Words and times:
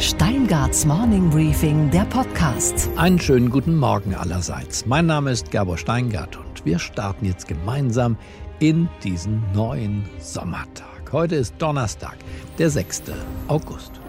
Steingarts 0.00 0.86
Morning 0.86 1.28
Briefing, 1.28 1.90
der 1.90 2.06
Podcast. 2.06 2.88
Einen 2.96 3.18
schönen 3.18 3.50
guten 3.50 3.76
Morgen 3.76 4.14
allerseits. 4.14 4.86
Mein 4.86 5.04
Name 5.04 5.30
ist 5.30 5.50
Gabor 5.50 5.76
Steingart 5.76 6.38
und 6.38 6.64
wir 6.64 6.78
starten 6.78 7.26
jetzt 7.26 7.46
gemeinsam 7.46 8.16
in 8.60 8.88
diesen 9.04 9.42
neuen 9.52 10.08
Sommertag. 10.18 11.12
Heute 11.12 11.34
ist 11.34 11.54
Donnerstag, 11.58 12.16
der 12.58 12.70
6. 12.70 13.02
August. 13.48 14.00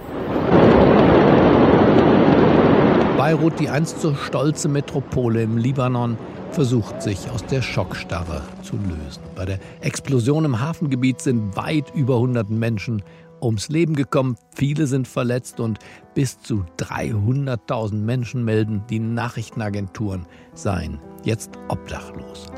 Beirut, 3.18 3.60
die 3.60 3.68
einst 3.68 4.00
so 4.00 4.16
stolze 4.16 4.70
Metropole 4.70 5.44
im 5.44 5.58
Libanon, 5.58 6.18
versucht 6.52 7.02
sich 7.02 7.30
aus 7.30 7.46
der 7.48 7.62
Schockstarre 7.62 8.44
zu 8.62 8.78
lösen. 8.78 9.24
Bei 9.36 9.44
der 9.44 9.60
Explosion 9.82 10.46
im 10.46 10.62
Hafengebiet 10.62 11.20
sind 11.20 11.58
weit 11.58 11.94
über 11.94 12.16
100 12.16 12.50
Menschen 12.50 13.04
ums 13.42 13.70
Leben 13.70 13.96
gekommen, 13.96 14.36
viele 14.56 14.88
sind 14.88 15.08
verletzt 15.08 15.60
und 15.60 15.80
bis 16.14 16.42
zu 16.42 16.66
300.000 16.78 17.96
Menschen 17.96 18.44
melden, 18.46 18.84
die 18.90 19.00
Nachrichtenagenturen 19.00 20.26
seien 20.54 21.00
jetzt 21.24 21.52
obdachlos. 21.68 22.52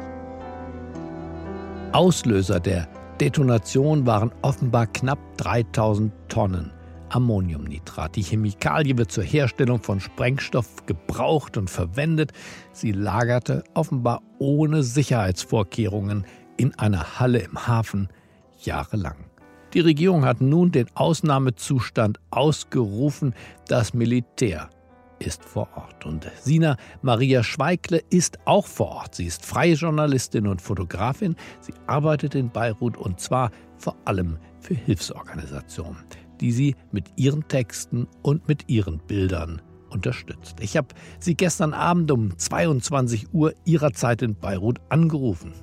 Auslöser 1.92 2.60
der 2.60 2.88
Detonation 3.22 4.06
waren 4.06 4.32
offenbar 4.42 4.88
knapp 4.88 5.20
3000 5.38 6.12
Tonnen 6.28 6.72
Ammoniumnitrat. 7.10 8.16
Die 8.16 8.24
Chemikalie 8.24 8.98
wird 8.98 9.12
zur 9.12 9.24
Herstellung 9.24 9.82
von 9.82 10.00
Sprengstoff 10.00 10.86
gebraucht 10.86 11.58
und 11.58 11.70
verwendet. 11.70 12.34
Sie 12.72 12.92
lagerte 12.92 13.64
offenbar 13.74 14.22
ohne 14.40 14.84
Sicherheitsvorkehrungen 14.84 16.26
in 16.58 16.78
einer 16.80 17.20
Halle 17.20 17.40
im 17.40 17.68
Hafen 17.68 18.10
jahrelang. 18.60 19.26
Die 19.74 19.80
Regierung 19.80 20.26
hat 20.26 20.42
nun 20.42 20.72
den 20.72 20.88
Ausnahmezustand 20.96 22.20
ausgerufen. 22.30 23.34
Das 23.68 23.94
Militär 23.94 24.70
ist 25.20 25.44
vor 25.44 25.70
Ort. 25.76 26.06
Und 26.06 26.30
Sina 26.42 26.78
Maria 27.02 27.44
Schweigle 27.44 28.04
ist 28.10 28.38
auch 28.46 28.68
vor 28.68 28.90
Ort. 28.90 29.16
Sie 29.16 29.26
ist 29.26 29.46
freie 29.46 29.74
Journalistin 29.74 30.48
und 30.48 30.62
Fotografin. 30.62 31.36
Sie 31.62 31.74
arbeitet 31.88 32.36
in 32.36 32.50
Beirut 32.50 32.98
und 32.98 33.20
zwar 33.20 33.52
vor 33.78 33.96
allem 34.06 34.38
für 34.60 34.76
Hilfsorganisationen 34.76 35.98
die 36.44 36.52
sie 36.52 36.76
mit 36.92 37.06
ihren 37.16 37.48
Texten 37.48 38.06
und 38.22 38.50
mit 38.50 38.70
ihren 38.70 39.00
Bildern 39.00 39.62
unterstützt. 39.90 40.58
Ich 40.60 40.76
habe 40.76 40.90
sie 41.20 41.36
gestern 41.36 41.74
Abend 41.74 42.12
um 42.12 42.38
22 42.38 43.34
Uhr 43.34 43.54
ihrer 43.64 43.94
Zeit 43.94 44.22
in 44.22 44.36
Beirut 44.36 44.82
angerufen. 44.90 45.54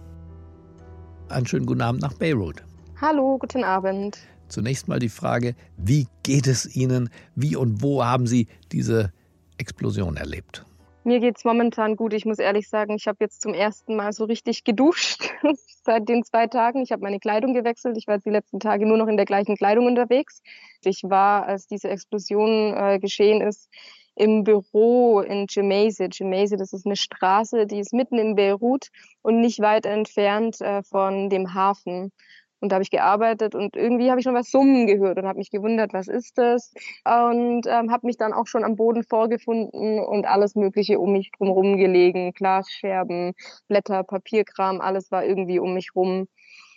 Einen 1.29 1.47
schönen 1.47 1.67
guten 1.67 1.83
Abend 1.83 2.01
nach 2.01 2.15
Beirut. 2.15 2.65
Hallo, 3.01 3.39
guten 3.39 3.65
Abend. 3.65 4.19
Zunächst 4.49 4.87
mal 4.87 4.99
die 4.99 5.09
Frage, 5.09 5.55
wie 5.79 6.07
geht 6.23 6.47
es 6.47 6.77
Ihnen? 6.77 7.09
Wie 7.35 7.57
und 7.57 7.81
wo 7.81 8.05
haben 8.05 8.27
Sie 8.27 8.47
diese 8.73 9.11
Explosion 9.57 10.19
erlebt? 10.19 10.67
Mir 11.05 11.19
geht 11.21 11.39
es 11.39 11.45
momentan 11.47 11.97
gut. 11.97 12.13
Ich 12.13 12.27
muss 12.27 12.39
ehrlich 12.39 12.69
sagen, 12.69 12.95
ich 12.97 13.09
habe 13.09 13.17
jetzt 13.21 13.41
zum 13.41 13.55
ersten 13.55 13.97
Mal 13.97 14.13
so 14.13 14.25
richtig 14.25 14.65
geduscht 14.65 15.31
seit 15.83 16.11
den 16.11 16.25
zwei 16.25 16.47
Tagen. 16.47 16.83
Ich 16.83 16.93
habe 16.93 17.01
meine 17.01 17.21
Kleidung 17.21 17.55
gewechselt. 17.55 17.97
Ich 17.97 18.07
war 18.07 18.17
jetzt 18.17 18.27
die 18.27 18.31
letzten 18.31 18.61
Tage 18.61 18.85
nur 18.85 18.99
noch 18.99 19.09
in 19.09 19.17
der 19.17 19.25
gleichen 19.25 19.57
Kleidung 19.57 19.87
unterwegs. 19.87 20.43
Ich 20.85 21.03
war, 21.03 21.47
als 21.47 21.69
diese 21.69 21.89
Explosion 21.89 22.75
äh, 22.77 22.99
geschehen 22.99 23.41
ist, 23.41 23.71
im 24.15 24.45
Büro 24.45 25.21
in 25.21 25.47
Jemaise. 25.49 26.09
Jemaise, 26.13 26.59
das 26.59 26.75
ist 26.75 26.85
eine 26.85 26.97
Straße, 26.97 27.67
die 27.67 27.79
ist 27.79 27.95
mitten 27.95 28.19
in 28.19 28.35
Beirut 28.35 28.89
und 29.23 29.41
nicht 29.41 29.61
weit 29.61 29.87
entfernt 29.87 30.61
äh, 30.61 30.83
von 30.83 31.31
dem 31.31 31.55
Hafen. 31.55 32.13
Und 32.61 32.71
da 32.71 32.77
habe 32.77 32.83
ich 32.83 32.91
gearbeitet 32.91 33.55
und 33.55 33.77
irgendwie 33.77 34.11
habe 34.11 34.21
ich 34.21 34.25
schon 34.25 34.35
was 34.35 34.51
summen 34.51 34.87
gehört 34.87 35.19
und 35.19 35.27
habe 35.27 35.39
mich 35.39 35.51
gewundert, 35.51 35.93
was 35.93 36.09
ist 36.09 36.39
das? 36.39 36.73
Und 37.05 37.67
ähm, 37.67 37.91
habe 37.91 38.07
mich 38.07 38.19
dann 38.19 38.33
auch 38.33 38.47
schon 38.47 38.65
am 38.65 38.77
Boden 38.77 39.03
vorgefunden 39.03 39.99
und 39.99 40.27
alles 40.27 40.55
Mögliche 40.55 40.99
um 40.99 41.13
mich 41.13 41.31
drumherum 41.33 41.77
gelegen. 41.79 42.33
Glasscherben, 42.33 43.33
Blätter, 43.69 44.05
Papierkram, 44.05 44.81
alles 44.81 45.11
war 45.11 45.25
irgendwie 45.25 45.59
um 45.59 45.75
mich 45.75 45.95
rum. 45.95 46.29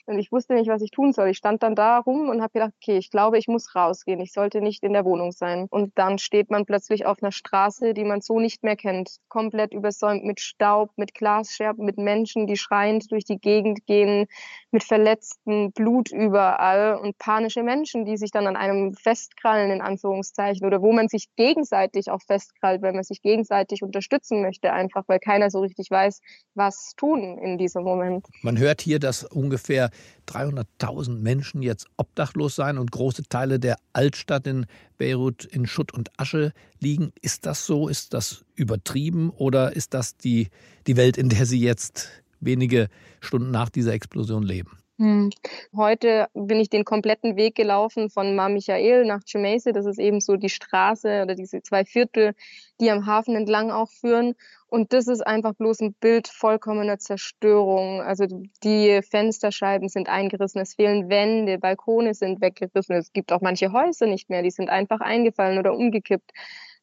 Und 0.06 0.19
ich 0.19 0.31
wusste 0.31 0.53
nicht, 0.53 0.68
was 0.68 0.81
ich 0.81 0.91
tun 0.91 1.14
soll. 1.14 1.30
Ich 1.30 1.38
stand 1.38 1.64
dann 1.64 1.75
da 1.75 2.00
rum 2.00 2.30
und 2.30 2.41
habe 2.41 2.52
gedacht, 2.52 2.74
okay, 2.81 2.97
ich 2.97 3.09
glaube, 3.09 3.38
ich 3.38 3.47
muss 3.47 3.74
rausgehen. 3.74 4.19
Ich 4.19 4.34
sollte 4.34 4.62
nicht 4.62 4.84
in 4.84 4.94
der 4.94 5.06
Wohnung 5.06 5.31
sein. 5.31 5.68
Und 5.69 5.97
dann 5.97 6.18
steht 6.18 6.52
man 6.52 6.66
plötzlich 6.66 7.06
auf 7.06 7.24
einer 7.24 7.31
Straße, 7.31 7.94
die 7.94 8.03
man 8.03 8.22
so 8.22 8.40
nicht 8.40 8.63
mehr 8.63 8.75
kennt. 8.75 9.18
Komplett 9.30 9.74
übersäumt 9.74 10.25
mit 10.25 10.42
Staub, 10.42 10.92
mit 10.97 11.13
Glasscherben, 11.13 11.86
mit 11.86 11.97
Menschen, 11.97 12.47
die 12.47 12.58
schreiend 12.58 13.12
durch 13.12 13.24
die 13.24 13.38
Gegend 13.38 13.86
gehen, 13.86 14.28
mit 14.72 14.84
Verletzten, 14.84 15.72
Blut 15.72 16.12
überall 16.12 16.97
und 16.97 17.18
panische 17.18 17.63
Menschen, 17.63 18.06
die 18.06 18.18
sich 18.18 18.31
dann 18.31 18.47
an 18.47 18.58
einem 18.58 18.94
festkrallen, 18.96 19.72
in 19.72 19.81
Anführungszeichen, 19.81 20.66
oder 20.66 20.81
wo 20.81 20.92
man 20.92 21.08
sich 21.08 21.28
gegenseitig 21.36 22.09
auch 22.09 22.22
festkrallt, 22.22 22.81
weil 22.81 22.94
man 22.94 23.03
sich 23.03 23.22
gegenseitig 23.22 23.84
unterstützen 23.84 24.42
möchte, 24.42 24.74
einfach 24.74 25.03
weil 25.08 25.19
keiner 25.19 25.50
so 25.50 25.59
richtig 25.59 25.90
weiß, 25.90 26.19
was 26.56 26.94
tun 26.97 27.38
in 27.38 27.58
diesem 27.58 27.84
Moment. 27.84 28.28
Man 28.42 28.58
hört 28.58 28.81
hier, 28.81 29.00
dass 29.00 29.24
ungefähr 29.24 29.92
300.000 30.28 31.20
Menschen 31.20 31.62
jetzt 31.62 31.88
obdachlos 31.98 32.56
sein 32.56 32.78
und 32.78 32.92
große 32.92 33.24
Teile 33.24 33.59
der 33.59 33.78
Altstadt 33.94 34.48
in 34.48 34.66
Beirut 34.98 35.46
in 35.46 35.66
Schutt 35.66 35.94
und 35.94 36.12
Asche 36.18 36.54
liegen. 36.80 37.12
Ist 37.22 37.46
das 37.46 37.66
so? 37.66 37.88
Ist 37.88 38.14
das 38.14 38.46
übertrieben 38.56 39.30
oder 39.31 39.76
ist 39.76 39.94
das 39.94 40.18
die, 40.18 40.50
die 40.88 40.98
Welt, 40.98 41.18
in 41.18 41.30
der 41.30 41.46
Sie 41.46 41.59
jetzt 41.59 42.09
wenige 42.40 42.90
Stunden 43.22 43.52
nach 43.52 43.70
dieser 43.70 43.94
Explosion 43.94 44.44
leben? 44.44 44.78
Hm. 45.00 45.31
Heute 45.76 46.28
bin 46.36 46.60
ich 46.60 46.70
den 46.70 46.86
kompletten 46.86 47.36
Weg 47.36 47.56
gelaufen 47.56 48.12
von 48.12 48.36
Mar 48.36 48.50
Michael 48.50 49.06
nach 49.06 49.22
Chemaise. 49.25 49.74
Das 49.74 49.88
ist 49.88 49.98
eben 49.98 50.22
so 50.22 50.36
die 50.36 50.50
Straße 50.50 51.24
oder 51.24 51.34
diese 51.34 51.64
zwei 51.64 51.84
Viertel, 51.84 52.36
die 52.80 52.92
am 52.92 53.08
Hafen 53.08 53.36
entlang 53.36 53.72
auch 53.72 53.90
führen. 53.90 54.36
Und 54.74 54.92
das 54.92 55.08
ist 55.08 55.22
einfach 55.22 55.54
bloß 55.54 55.82
ein 55.82 55.94
Bild 55.94 56.28
vollkommener 56.28 56.98
Zerstörung. 56.98 58.02
Also 58.02 58.26
die 58.64 59.02
Fensterscheiben 59.08 59.88
sind 59.88 60.10
eingerissen, 60.10 60.62
es 60.62 60.74
fehlen 60.74 61.10
Wände, 61.10 61.60
Balkone 61.60 62.16
sind 62.16 62.42
weggerissen. 62.42 62.96
Es 62.96 63.14
gibt 63.14 63.32
auch 63.32 63.42
manche 63.42 63.72
Häuser 63.72 64.08
nicht 64.08 64.32
mehr, 64.32 64.42
die 64.42 64.50
sind 64.50 64.72
einfach 64.72 65.00
eingefallen 65.00 65.60
oder 65.60 65.76
umgekippt. 65.76 66.32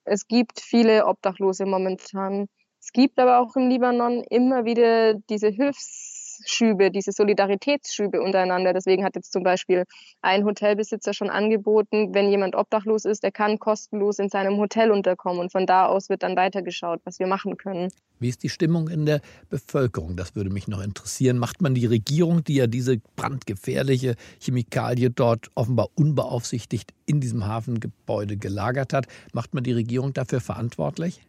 Es 0.04 0.28
gibt 0.28 0.60
viele 0.60 1.04
Obdachlose 1.04 1.66
momentan. 1.66 2.46
Es 2.80 2.92
gibt 2.92 3.18
aber 3.18 3.40
auch 3.40 3.56
im 3.56 3.68
Libanon 3.68 4.22
immer 4.30 4.64
wieder 4.64 5.14
diese 5.14 5.48
Hilfs 5.48 6.19
Schübe, 6.44 6.90
diese 6.90 7.12
Solidaritätsschübe 7.12 8.20
untereinander. 8.20 8.72
Deswegen 8.72 9.04
hat 9.04 9.16
jetzt 9.16 9.32
zum 9.32 9.42
Beispiel 9.42 9.84
ein 10.22 10.44
Hotelbesitzer 10.44 11.14
schon 11.14 11.30
angeboten, 11.30 12.14
wenn 12.14 12.30
jemand 12.30 12.54
obdachlos 12.56 13.04
ist, 13.04 13.24
er 13.24 13.32
kann 13.32 13.58
kostenlos 13.58 14.18
in 14.18 14.28
seinem 14.28 14.58
Hotel 14.58 14.90
unterkommen. 14.90 15.40
Und 15.40 15.52
von 15.52 15.66
da 15.66 15.86
aus 15.86 16.08
wird 16.08 16.22
dann 16.22 16.36
weitergeschaut, 16.36 17.00
was 17.04 17.18
wir 17.18 17.26
machen 17.26 17.56
können. 17.56 17.90
Wie 18.18 18.28
ist 18.28 18.42
die 18.42 18.50
Stimmung 18.50 18.88
in 18.88 19.06
der 19.06 19.22
Bevölkerung? 19.48 20.16
Das 20.16 20.36
würde 20.36 20.50
mich 20.50 20.68
noch 20.68 20.82
interessieren. 20.82 21.38
Macht 21.38 21.62
man 21.62 21.74
die 21.74 21.86
Regierung, 21.86 22.44
die 22.44 22.56
ja 22.56 22.66
diese 22.66 22.98
brandgefährliche 23.16 24.14
Chemikalie 24.38 25.10
dort 25.10 25.48
offenbar 25.54 25.88
unbeaufsichtigt 25.94 26.92
in 27.06 27.20
diesem 27.20 27.46
Hafengebäude 27.46 28.36
gelagert 28.36 28.92
hat, 28.92 29.06
macht 29.32 29.54
man 29.54 29.64
die 29.64 29.72
Regierung 29.72 30.12
dafür 30.12 30.40
verantwortlich? 30.40 31.22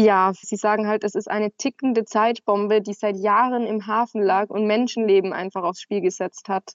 Ja, 0.00 0.32
sie 0.34 0.56
sagen 0.56 0.86
halt, 0.86 1.04
es 1.04 1.14
ist 1.14 1.30
eine 1.30 1.50
tickende 1.52 2.06
Zeitbombe, 2.06 2.80
die 2.80 2.94
seit 2.94 3.18
Jahren 3.18 3.66
im 3.66 3.86
Hafen 3.86 4.22
lag 4.22 4.48
und 4.48 4.66
Menschenleben 4.66 5.34
einfach 5.34 5.62
aufs 5.62 5.82
Spiel 5.82 6.00
gesetzt 6.00 6.48
hat. 6.48 6.72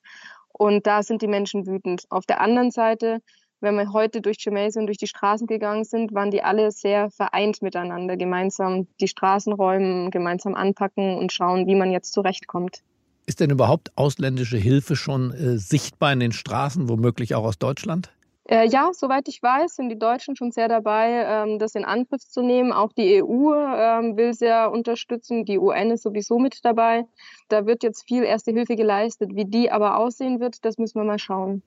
Und 0.49 0.85
da 0.85 1.01
sind 1.01 1.23
die 1.23 1.27
Menschen 1.27 1.65
wütend. 1.65 2.03
Auf 2.11 2.27
der 2.27 2.39
anderen 2.39 2.69
Seite, 2.69 3.23
wenn 3.61 3.77
wir 3.77 3.91
heute 3.93 4.21
durch 4.21 4.37
Chemaise 4.37 4.79
und 4.79 4.85
durch 4.85 4.99
die 4.99 5.07
Straßen 5.07 5.47
gegangen 5.47 5.85
sind, 5.85 6.13
waren 6.13 6.29
die 6.29 6.43
alle 6.43 6.69
sehr 6.69 7.09
vereint 7.09 7.63
miteinander, 7.63 8.15
gemeinsam 8.15 8.87
die 9.01 9.07
Straßen 9.07 9.53
räumen, 9.53 10.11
gemeinsam 10.11 10.53
anpacken 10.53 11.17
und 11.17 11.33
schauen, 11.33 11.65
wie 11.65 11.75
man 11.75 11.91
jetzt 11.91 12.13
zurechtkommt. 12.13 12.83
Ist 13.25 13.39
denn 13.39 13.49
überhaupt 13.49 13.91
ausländische 13.95 14.57
Hilfe 14.57 14.95
schon 14.95 15.31
äh, 15.31 15.57
sichtbar 15.57 16.13
in 16.13 16.19
den 16.19 16.31
Straßen, 16.31 16.89
womöglich 16.89 17.33
auch 17.33 17.45
aus 17.45 17.57
Deutschland? 17.57 18.11
Äh, 18.47 18.67
ja, 18.67 18.91
soweit 18.93 19.27
ich 19.27 19.41
weiß, 19.41 19.75
sind 19.75 19.89
die 19.89 19.97
Deutschen 19.97 20.35
schon 20.35 20.51
sehr 20.51 20.67
dabei, 20.67 21.25
ähm, 21.25 21.57
das 21.57 21.73
in 21.73 21.83
Angriff 21.83 22.21
zu 22.21 22.43
nehmen. 22.43 22.71
Auch 22.71 22.93
die 22.93 23.23
EU 23.23 23.53
ähm, 23.53 24.17
will 24.17 24.33
sehr 24.35 24.71
unterstützen. 24.71 25.45
Die 25.45 25.57
UN 25.57 25.89
ist 25.89 26.03
sowieso 26.03 26.37
mit 26.37 26.63
dabei. 26.63 27.05
Da 27.49 27.65
wird 27.65 27.81
jetzt 27.81 28.07
viel 28.07 28.23
Erste 28.23 28.51
Hilfe 28.51 28.75
geleistet. 28.75 29.31
Wie 29.33 29.45
die 29.45 29.71
aber 29.71 29.97
aussehen 29.97 30.39
wird, 30.39 30.63
das 30.63 30.77
müssen 30.77 30.99
wir 30.99 31.05
mal 31.05 31.17
schauen. 31.17 31.63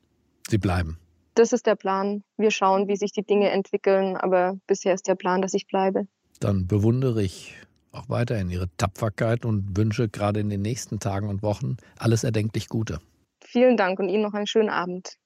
Sie 0.49 0.59
bleiben. 0.59 0.99
Das 1.35 1.53
ist 1.53 1.67
der 1.67 1.75
Plan. 1.75 2.23
Wir 2.37 2.53
schauen, 2.53 2.87
wie 2.87 2.97
sich 2.97 3.11
die 3.11 3.25
Dinge 3.25 3.51
entwickeln. 3.51 4.17
Aber 4.17 4.57
bisher 4.69 4.95
ist 4.95 5.09
der 5.09 5.17
Plan, 5.17 5.43
dass 5.43 5.55
ich 5.55 5.67
bleibe. 5.67 6.07
Dann 6.39 6.69
bewundere 6.69 7.25
ich 7.25 7.57
auch 7.91 8.09
weiterhin 8.09 8.51
Ihre 8.51 8.69
Tapferkeit 8.77 9.45
und 9.45 9.77
wünsche 9.77 10.09
gerade 10.09 10.39
in 10.39 10.49
den 10.49 10.63
nächsten 10.63 11.01
Tagen 11.01 11.29
und 11.29 11.43
Wochen 11.43 11.77
alles 11.99 12.23
erdenklich 12.23 12.69
Gute. 12.69 13.01
Vielen 13.41 13.77
Dank 13.77 13.99
und 13.99 14.09
Ihnen 14.09 14.23
noch 14.23 14.35
einen 14.35 14.47
schönen 14.47 14.69
Abend. 14.69 15.17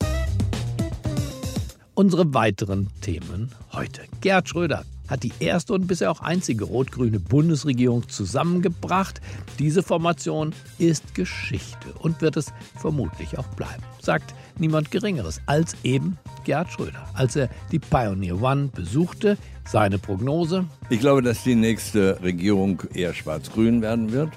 Unsere 1.95 2.33
weiteren 2.33 2.89
Themen 3.03 3.51
heute. 3.75 4.01
Gerd 4.23 4.49
Schröder 4.49 4.85
hat 5.09 5.25
die 5.25 5.33
erste 5.41 5.75
und 5.75 5.87
bisher 5.87 6.11
auch 6.11 6.21
einzige 6.21 6.65
rot-grüne 6.65 7.21
Bundesregierung 7.21 8.09
zusammengebracht. 8.09 9.21
Diese 9.59 9.83
Formation 9.83 10.55
ist 10.79 11.15
Geschichte 11.15 11.93
und 11.99 12.23
wird 12.23 12.39
es 12.39 12.47
vermutlich 12.77 13.39
auch 13.39 13.47
bleiben, 13.49 13.83
sagt 14.01 14.35
niemand 14.59 14.91
Geringeres 14.91 15.43
als 15.45 15.77
eben 15.85 16.17
Gerd 16.45 16.73
Schröder, 16.73 17.07
als 17.13 17.37
er 17.37 17.51
die 17.73 17.79
Pioneer 17.79 18.41
One 18.41 18.71
besuchte. 18.75 19.37
Seine 19.69 19.99
Prognose? 19.99 20.65
Ich 20.89 21.01
glaube, 21.01 21.21
dass 21.21 21.45
die 21.45 21.57
nächste 21.57 22.23
Regierung 22.23 22.83
eher 22.95 23.13
schwarz-grün 23.13 23.83
werden 23.83 24.13
wird. 24.13 24.31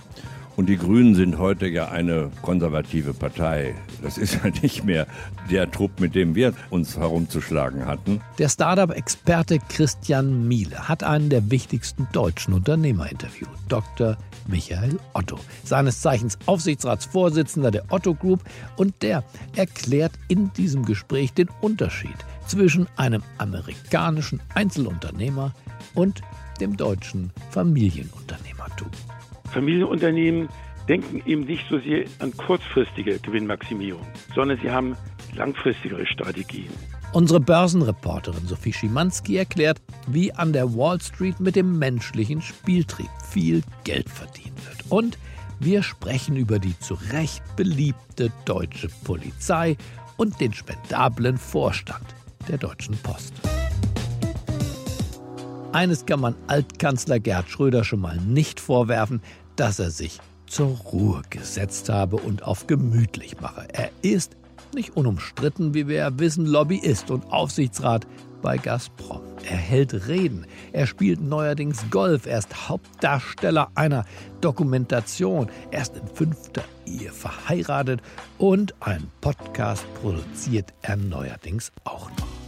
Und 0.56 0.70
die 0.70 0.78
Grünen 0.78 1.16
sind 1.16 1.38
heute 1.38 1.68
ja 1.68 1.90
eine 1.90 2.32
konservative 2.42 3.14
Partei. 3.14 3.76
Das 4.02 4.18
ist 4.18 4.36
ja 4.44 4.50
nicht 4.62 4.86
mehr 4.86 5.08
der 5.52 5.70
Trupp, 5.70 6.00
mit 6.00 6.16
dem 6.16 6.36
wir 6.36 6.54
uns 6.70 6.98
herumzuschlagen 6.98 7.86
hatten. 7.86 8.22
Der 8.40 8.50
Startup-Experte 8.50 9.60
Christian 9.70 10.48
Miele 10.48 10.88
hat 10.88 11.04
einen 11.04 11.30
der 11.30 11.52
wichtigsten 11.52 12.08
deutschen 12.14 12.54
Unternehmer 12.54 13.12
interviewt, 13.12 13.50
Dr. 13.68 14.18
Michael 14.48 14.98
Otto, 15.14 15.40
seines 15.64 16.02
Zeichens 16.02 16.38
Aufsichtsratsvorsitzender 16.46 17.72
der 17.72 17.84
Otto 17.90 18.14
Group. 18.14 18.42
Und 18.78 19.02
der 19.02 19.24
erklärt 19.56 20.14
in 20.30 20.54
diesem 20.54 20.86
Gespräch 20.86 21.34
den 21.34 21.50
Unterschied 21.62 22.16
zwischen 22.48 22.88
einem 22.96 23.24
amerikanischen 23.38 24.40
Einzelunternehmer 24.54 25.54
und 25.96 26.22
dem 26.60 26.78
deutschen 26.78 27.32
Familienunternehmertum. 27.52 28.90
Familienunternehmen 29.56 30.50
denken 30.90 31.22
eben 31.26 31.46
nicht 31.46 31.64
so 31.70 31.80
sehr 31.80 32.04
an 32.20 32.36
kurzfristige 32.36 33.20
Gewinnmaximierung, 33.20 34.06
sondern 34.36 34.60
sie 34.62 34.70
haben 34.70 34.98
langfristigere 35.34 36.06
Strategien. 36.06 36.70
Unsere 37.14 37.40
Börsenreporterin 37.40 38.46
Sophie 38.46 38.74
Schimanski 38.74 39.38
erklärt, 39.38 39.82
wie 40.08 40.34
an 40.34 40.52
der 40.52 40.76
Wall 40.76 41.00
Street 41.00 41.40
mit 41.40 41.56
dem 41.56 41.80
menschlichen 41.80 42.42
Spieltrieb 42.42 43.10
viel 43.30 43.64
Geld 43.86 44.10
verdient 44.10 44.58
wird. 44.68 44.92
Und 44.92 45.18
wir 45.62 45.82
sprechen 45.84 46.36
über 46.36 46.60
die 46.60 46.78
zu 46.80 46.98
Recht 47.14 47.42
beliebte 47.56 48.34
deutsche 48.44 48.90
Polizei 49.06 49.78
und 50.18 50.42
den 50.42 50.52
spendablen 50.52 51.38
Vorstand 51.38 52.06
der 52.50 52.58
Deutschen 52.58 52.98
Post. 52.98 53.34
Eines 55.72 56.06
kann 56.06 56.22
man 56.22 56.36
Altkanzler 56.48 57.20
Gerhard 57.20 57.50
Schröder 57.50 57.84
schon 57.84 58.00
mal 58.00 58.18
nicht 58.18 58.62
vorwerfen, 58.62 59.22
dass 59.56 59.80
er 59.80 59.92
sich 59.92 60.20
zur 60.48 60.68
Ruhe 60.68 61.22
gesetzt 61.30 61.90
habe 61.90 62.18
und 62.18 62.44
auf 62.44 62.68
gemütlich 62.68 63.40
mache. 63.42 63.68
Er 63.74 63.90
ist, 64.02 64.36
nicht 64.74 64.96
unumstritten, 64.96 65.74
wie 65.74 65.88
wir 65.88 65.98
ja 65.98 66.20
wissen, 66.20 66.46
Lobbyist 66.46 67.10
und 67.10 67.32
Aufsichtsrat 67.32 68.06
bei 68.42 68.58
Gazprom. 68.58 69.22
Er 69.50 69.58
hält 69.58 70.08
Reden, 70.08 70.46
er 70.72 70.86
spielt 70.86 71.22
neuerdings 71.22 71.84
Golf, 71.90 72.26
er 72.26 72.40
ist 72.40 72.70
Hauptdarsteller 72.70 73.70
einer 73.74 74.06
Dokumentation, 74.42 75.50
er 75.72 75.82
ist 75.82 75.96
in 75.96 76.08
fünfter 76.08 76.64
Ehe 76.86 77.12
verheiratet 77.12 78.02
und 78.38 78.76
einen 78.82 79.10
Podcast 79.22 79.86
produziert 79.96 80.74
er 80.82 80.98
neuerdings 80.98 81.72
auch 81.86 82.10
noch. 82.12 82.45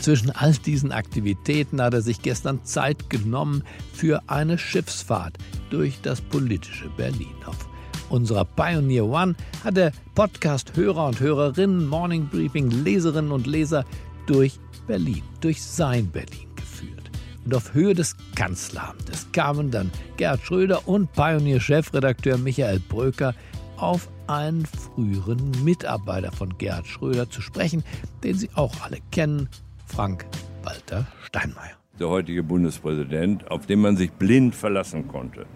Zwischen 0.00 0.30
all 0.30 0.54
diesen 0.54 0.92
Aktivitäten 0.92 1.82
hat 1.82 1.92
er 1.92 2.00
sich 2.00 2.22
gestern 2.22 2.64
Zeit 2.64 3.10
genommen 3.10 3.62
für 3.92 4.22
eine 4.28 4.56
Schiffsfahrt 4.56 5.36
durch 5.68 6.00
das 6.00 6.22
politische 6.22 6.88
Berlin. 6.96 7.34
Auf 7.44 7.68
unserer 8.08 8.46
Pioneer 8.46 9.04
One 9.04 9.34
hat 9.62 9.76
der 9.76 9.92
Podcast-Hörer 10.14 11.06
und 11.08 11.20
Hörerinnen, 11.20 11.86
Morning 11.86 12.28
Briefing, 12.28 12.70
Leserinnen 12.70 13.30
und 13.30 13.46
Leser 13.46 13.84
durch 14.26 14.58
Berlin, 14.86 15.22
durch 15.42 15.62
sein 15.62 16.10
Berlin 16.10 16.48
geführt. 16.56 17.10
Und 17.44 17.54
auf 17.54 17.74
Höhe 17.74 17.94
des 17.94 18.16
Kanzleramtes 18.34 19.26
kamen 19.32 19.70
dann 19.70 19.90
Gerd 20.16 20.40
Schröder 20.42 20.88
und 20.88 21.12
Pioneer-Chefredakteur 21.12 22.38
Michael 22.38 22.80
Bröker 22.80 23.34
auf 23.76 24.08
einen 24.26 24.64
früheren 24.64 25.50
Mitarbeiter 25.62 26.32
von 26.32 26.56
Gerhard 26.56 26.86
Schröder 26.86 27.28
zu 27.28 27.42
sprechen, 27.42 27.84
den 28.22 28.36
Sie 28.36 28.48
auch 28.54 28.80
alle 28.82 28.98
kennen, 29.10 29.48
Frank-Walter 29.90 31.06
Steinmeier. 31.24 31.72
Der 31.98 32.08
heutige 32.08 32.42
Bundespräsident, 32.42 33.50
auf 33.50 33.66
den 33.66 33.80
man 33.80 33.96
sich 33.96 34.12
blind 34.12 34.54
verlassen 34.54 35.08
konnte. 35.08 35.46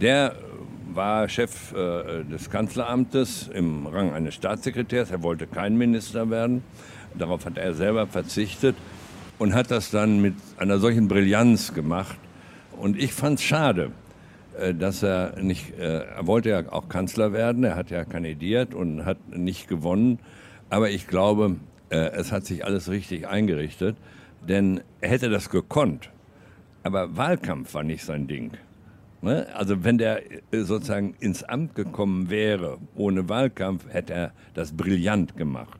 Der 0.00 0.36
war 0.92 1.28
Chef 1.28 1.72
äh, 1.72 2.24
des 2.24 2.50
Kanzleramtes 2.50 3.48
im 3.48 3.86
Rang 3.86 4.12
eines 4.12 4.34
Staatssekretärs. 4.34 5.10
Er 5.10 5.22
wollte 5.22 5.46
kein 5.46 5.78
Minister 5.78 6.30
werden. 6.30 6.62
Darauf 7.18 7.46
hat 7.46 7.58
er 7.58 7.74
selber 7.74 8.06
verzichtet 8.06 8.76
und 9.38 9.54
hat 9.54 9.70
das 9.70 9.90
dann 9.90 10.20
mit 10.20 10.34
einer 10.58 10.78
solchen 10.78 11.08
Brillanz 11.08 11.74
gemacht. 11.74 12.18
Und 12.76 12.98
ich 12.98 13.12
fand 13.12 13.38
es 13.38 13.44
schade, 13.44 13.92
äh, 14.58 14.74
dass 14.74 15.02
er 15.02 15.40
nicht, 15.40 15.78
äh, 15.78 16.04
er 16.04 16.26
wollte 16.26 16.50
ja 16.50 16.70
auch 16.70 16.88
Kanzler 16.88 17.32
werden, 17.32 17.64
er 17.64 17.76
hat 17.76 17.90
ja 17.90 18.04
kandidiert 18.04 18.74
und 18.74 19.04
hat 19.04 19.18
nicht 19.30 19.68
gewonnen. 19.68 20.18
Aber 20.68 20.90
ich 20.90 21.06
glaube, 21.06 21.56
es 21.96 22.32
hat 22.32 22.44
sich 22.46 22.64
alles 22.64 22.88
richtig 22.88 23.28
eingerichtet, 23.28 23.96
denn 24.46 24.80
er 25.00 25.10
hätte 25.10 25.28
das 25.28 25.50
gekonnt. 25.50 26.10
Aber 26.82 27.16
Wahlkampf 27.16 27.74
war 27.74 27.82
nicht 27.82 28.04
sein 28.04 28.26
Ding. 28.26 28.52
Ne? 29.22 29.46
Also 29.54 29.84
wenn 29.84 29.98
der 29.98 30.22
äh, 30.30 30.62
sozusagen 30.62 31.14
ins 31.20 31.42
Amt 31.42 31.74
gekommen 31.74 32.30
wäre 32.30 32.78
ohne 32.94 33.28
Wahlkampf, 33.28 33.86
hätte 33.88 34.14
er 34.14 34.32
das 34.54 34.72
brillant 34.72 35.36
gemacht. 35.36 35.78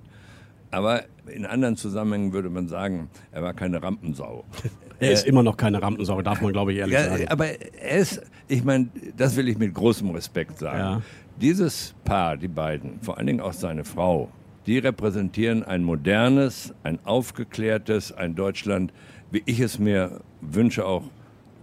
Aber 0.71 1.05
in 1.27 1.47
anderen 1.47 1.77
Zusammenhängen 1.77 2.33
würde 2.33 2.51
man 2.51 2.69
sagen, 2.69 3.09
er 3.33 3.43
war 3.43 3.55
keine 3.55 3.83
Rampensau. 3.83 4.45
Er 5.03 5.13
ist 5.13 5.27
immer 5.27 5.43
noch 5.43 5.57
keine 5.57 5.81
Rampensau, 5.81 6.21
darf 6.21 6.43
man 6.43 6.53
glaube 6.53 6.75
ich 6.75 6.79
ehrlich 6.79 6.93
ja, 6.93 7.09
sagen. 7.09 7.29
Aber 7.29 7.47
er 7.47 7.99
ist, 7.99 8.21
ich 8.49 8.63
meine, 8.63 8.89
das 9.17 9.35
will 9.35 9.49
ich 9.49 9.57
mit 9.57 9.73
großem 9.73 10.11
Respekt 10.11 10.59
sagen. 10.59 10.79
Ja. 10.79 11.03
Dieses 11.41 11.95
Paar, 12.05 12.37
die 12.37 12.49
beiden, 12.49 13.01
vor 13.01 13.17
allen 13.17 13.27
Dingen 13.27 13.41
auch 13.41 13.55
seine 13.55 13.87
Frau, 13.87 14.31
die 14.67 14.79
repräsentieren 14.79 15.65
ein 15.65 15.83
modernes, 15.83 16.75
ein 16.83 16.99
aufgeklärtes, 17.05 18.13
ein 18.13 18.35
Deutschland, 18.35 18.93
wie 19.31 19.43
ich 19.47 19.61
es 19.61 19.79
mir 19.79 20.21
wünsche, 20.41 20.85
auch 20.85 21.05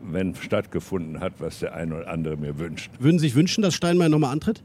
wenn 0.03 0.35
stattgefunden 0.35 1.19
hat, 1.19 1.33
was 1.39 1.59
der 1.59 1.75
eine 1.75 1.95
oder 1.97 2.07
andere 2.07 2.37
mir 2.37 2.57
wünscht. 2.59 2.91
Würden 2.99 3.19
Sie 3.19 3.27
sich 3.27 3.35
wünschen, 3.35 3.61
dass 3.61 3.73
Steinmeier 3.73 4.09
nochmal 4.09 4.31
antritt? 4.31 4.63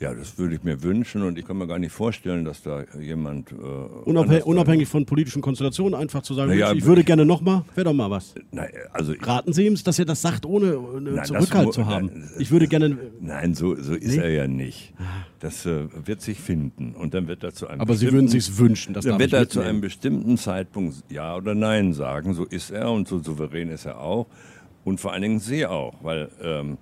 Ja, 0.00 0.14
das 0.14 0.38
würde 0.38 0.54
ich 0.54 0.62
mir 0.62 0.82
wünschen 0.82 1.20
und 1.22 1.36
ich 1.38 1.44
kann 1.46 1.58
mir 1.58 1.66
gar 1.66 1.78
nicht 1.78 1.92
vorstellen, 1.92 2.46
dass 2.46 2.62
da 2.62 2.84
jemand. 2.98 3.52
Äh, 3.52 3.54
Unabhängig, 3.56 4.46
unabhängig 4.46 4.88
von 4.88 5.04
politischen 5.04 5.42
Konstellationen, 5.42 5.94
einfach 5.94 6.22
zu 6.22 6.32
sagen, 6.32 6.48
Naja, 6.50 6.72
ich 6.72 6.86
würde 6.86 7.04
gerne 7.04 7.26
nochmal, 7.26 7.64
wäre 7.74 7.84
doch 7.84 7.92
mal 7.92 8.10
was. 8.10 8.34
Nein, 8.50 8.70
also 8.94 9.12
Raten 9.20 9.52
Sie 9.52 9.66
ihm, 9.66 9.76
dass 9.84 9.98
er 9.98 10.06
das 10.06 10.22
sagt, 10.22 10.46
ohne 10.46 10.78
Nein, 11.02 11.22
Zurückhalt 11.26 11.68
das 11.68 11.74
zu 11.74 11.84
haben. 11.84 12.06
nein, 12.06 12.30
ich 12.38 12.50
würde 12.50 12.66
gerne. 12.66 12.96
Nein, 13.20 13.54
so, 13.54 13.74
so 13.76 13.92
ist 13.94 14.16
Nee? 14.16 14.22
er 14.22 14.30
ja 14.30 14.46
nicht. 14.48 14.94
Das 15.40 15.66
äh, 15.66 15.86
wird 16.06 16.22
sich 16.22 16.38
finden 16.40 16.94
und 16.94 17.12
dann 17.12 17.28
wird 17.28 17.44
er 17.44 17.52
zu 17.52 17.66
einem 17.68 17.82
Aber 17.82 17.92
Sie 17.94 18.06
bestimmten- 18.06 18.14
würden 18.14 18.28
sich's 18.28 18.56
wünschen, 18.58 18.94
das 18.94 19.04
Dann 19.04 19.18
wird 19.18 19.28
ich 19.28 19.38
er 19.38 19.48
zu 19.50 19.60
einem 19.60 19.82
bestimmten 19.82 20.38
Zeitpunkt 20.38 20.96
Ja 21.10 21.36
oder 21.36 21.54
Nein 21.54 21.92
sagen. 21.92 22.32
So 22.32 22.46
ist 22.46 22.70
er 22.70 22.90
und 22.90 23.06
so 23.06 23.18
souverän 23.18 23.68
ist 23.68 23.84
er 23.84 24.00
auch. 24.00 24.26
Und 24.82 24.98
vor 24.98 25.12
allen 25.12 25.20
Dingen 25.20 25.40
sie 25.40 25.66
auch, 25.66 25.92
weil 26.02 26.30
ähm, 26.42 26.78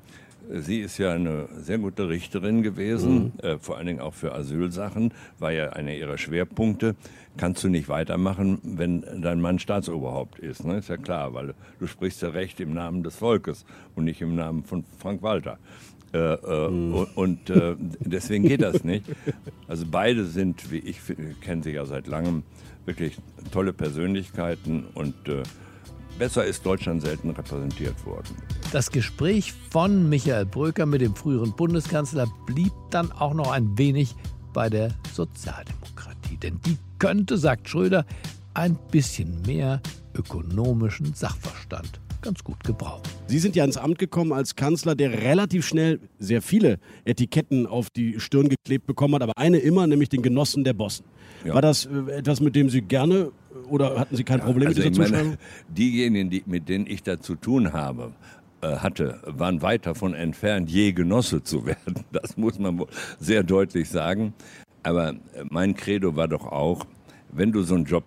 sie 0.50 0.80
ist 0.80 0.98
ja 0.98 1.12
eine 1.12 1.48
sehr 1.56 1.78
gute 1.78 2.08
Richterin 2.08 2.62
gewesen, 2.62 3.32
Mhm. 3.34 3.40
äh, 3.42 3.58
vor 3.58 3.76
allen 3.76 3.86
Dingen 3.86 4.00
auch 4.00 4.14
für 4.14 4.34
Asylsachen, 4.34 5.12
war 5.38 5.52
ja 5.52 5.70
einer 5.70 5.94
ihrer 5.94 6.18
Schwerpunkte. 6.18 6.94
Kannst 7.36 7.62
du 7.62 7.68
nicht 7.68 7.88
weitermachen, 7.88 8.58
wenn 8.62 9.04
dein 9.22 9.40
Mann 9.40 9.58
Staatsoberhaupt 9.58 10.38
ist, 10.40 10.64
ne? 10.64 10.78
ist 10.78 10.88
ja 10.88 10.96
klar, 10.96 11.34
weil 11.34 11.54
du 11.78 11.86
sprichst 11.86 12.20
ja 12.22 12.30
recht 12.30 12.58
im 12.60 12.74
Namen 12.74 13.02
des 13.04 13.16
Volkes 13.16 13.64
und 13.94 14.04
nicht 14.04 14.20
im 14.20 14.34
Namen 14.34 14.64
von 14.64 14.84
Frank 14.98 15.22
Walter. 15.22 15.58
Äh, 16.12 16.18
äh, 16.18 16.68
Mhm. 16.70 17.06
Und, 17.14 17.50
äh, 17.50 17.76
deswegen 18.00 18.44
geht 18.48 18.62
das 18.62 18.82
nicht. 18.84 19.04
Also 19.68 19.84
beide 19.90 20.24
sind, 20.24 20.72
wie 20.72 20.78
ich 20.78 20.98
kenne 21.42 21.62
sie 21.62 21.72
ja 21.72 21.84
seit 21.84 22.06
langem, 22.06 22.42
wirklich 22.86 23.18
tolle 23.52 23.74
Persönlichkeiten 23.74 24.86
und 24.94 25.14
äh, 25.28 25.42
besser 26.18 26.44
ist 26.44 26.66
Deutschland 26.66 27.02
selten 27.02 27.30
repräsentiert 27.30 28.04
worden. 28.04 28.36
Das 28.72 28.90
Gespräch 28.90 29.54
von 29.70 30.08
Michael 30.08 30.46
Bröker 30.46 30.86
mit 30.86 31.00
dem 31.00 31.14
früheren 31.14 31.52
Bundeskanzler 31.52 32.26
blieb 32.46 32.72
dann 32.90 33.12
auch 33.12 33.34
noch 33.34 33.50
ein 33.50 33.78
wenig 33.78 34.14
bei 34.52 34.68
der 34.68 34.90
Sozialdemokratie. 35.12 36.36
Denn 36.42 36.60
die 36.66 36.76
könnte, 36.98 37.38
sagt 37.38 37.68
Schröder, 37.68 38.04
ein 38.54 38.76
bisschen 38.90 39.40
mehr 39.42 39.80
ökonomischen 40.14 41.14
Sachverstand 41.14 42.00
ganz 42.22 42.42
gut 42.42 42.62
gebrauchen. 42.64 43.02
Sie 43.26 43.38
sind 43.38 43.56
ja 43.56 43.64
ins 43.64 43.76
Amt 43.76 43.98
gekommen 43.98 44.32
als 44.32 44.56
Kanzler, 44.56 44.94
der 44.94 45.22
relativ 45.22 45.66
schnell 45.66 46.00
sehr 46.18 46.42
viele 46.42 46.78
Etiketten 47.04 47.66
auf 47.66 47.90
die 47.90 48.18
Stirn 48.20 48.48
geklebt 48.48 48.86
bekommen 48.86 49.14
hat, 49.14 49.22
aber 49.22 49.36
eine 49.36 49.58
immer, 49.58 49.86
nämlich 49.86 50.08
den 50.08 50.22
Genossen 50.22 50.64
der 50.64 50.72
Bossen. 50.72 51.04
Ja. 51.44 51.54
War 51.54 51.62
das 51.62 51.86
äh, 51.86 52.12
etwas, 52.12 52.40
mit 52.40 52.56
dem 52.56 52.68
Sie 52.70 52.82
gerne 52.82 53.30
oder 53.68 53.98
hatten 53.98 54.16
Sie 54.16 54.24
kein 54.24 54.40
Problem 54.40 54.68
also 54.68 54.80
mit 54.82 54.90
dieser 54.90 55.04
Zuschreibung? 55.04 55.28
meine, 55.30 55.38
diejenigen, 55.68 56.30
die, 56.30 56.42
mit 56.46 56.68
denen 56.68 56.86
ich 56.86 57.02
da 57.02 57.20
zu 57.20 57.34
tun 57.34 57.72
habe, 57.72 58.12
äh, 58.60 58.76
hatte, 58.76 59.20
waren 59.24 59.62
weit 59.62 59.86
davon 59.86 60.14
entfernt, 60.14 60.70
je 60.70 60.92
Genosse 60.92 61.42
zu 61.42 61.66
werden. 61.66 62.04
Das 62.12 62.36
muss 62.36 62.58
man 62.58 62.78
wohl 62.78 62.88
sehr 63.18 63.42
deutlich 63.42 63.88
sagen. 63.88 64.34
Aber 64.82 65.10
äh, 65.10 65.44
mein 65.50 65.74
Credo 65.74 66.16
war 66.16 66.28
doch 66.28 66.46
auch, 66.46 66.86
wenn 67.30 67.52
du 67.52 67.62
so 67.62 67.74
einen 67.74 67.84
Job 67.84 68.04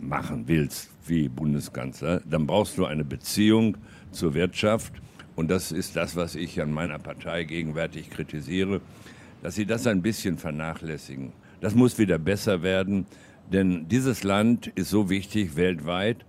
machen 0.00 0.44
willst 0.46 0.90
wie 1.06 1.28
Bundeskanzler, 1.28 2.22
dann 2.28 2.46
brauchst 2.46 2.78
du 2.78 2.86
eine 2.86 3.04
Beziehung 3.04 3.76
zur 4.12 4.34
Wirtschaft. 4.34 4.92
Und 5.36 5.50
das 5.50 5.72
ist 5.72 5.96
das, 5.96 6.16
was 6.16 6.34
ich 6.34 6.60
an 6.60 6.72
meiner 6.72 6.98
Partei 6.98 7.44
gegenwärtig 7.44 8.10
kritisiere, 8.10 8.80
dass 9.42 9.54
sie 9.54 9.66
das 9.66 9.86
ein 9.86 10.02
bisschen 10.02 10.38
vernachlässigen. 10.38 11.32
Das 11.60 11.74
muss 11.74 11.98
wieder 11.98 12.18
besser 12.18 12.62
werden, 12.62 13.06
denn 13.52 13.88
dieses 13.88 14.22
Land 14.22 14.68
ist 14.68 14.90
so 14.90 15.10
wichtig 15.10 15.56
weltweit, 15.56 16.24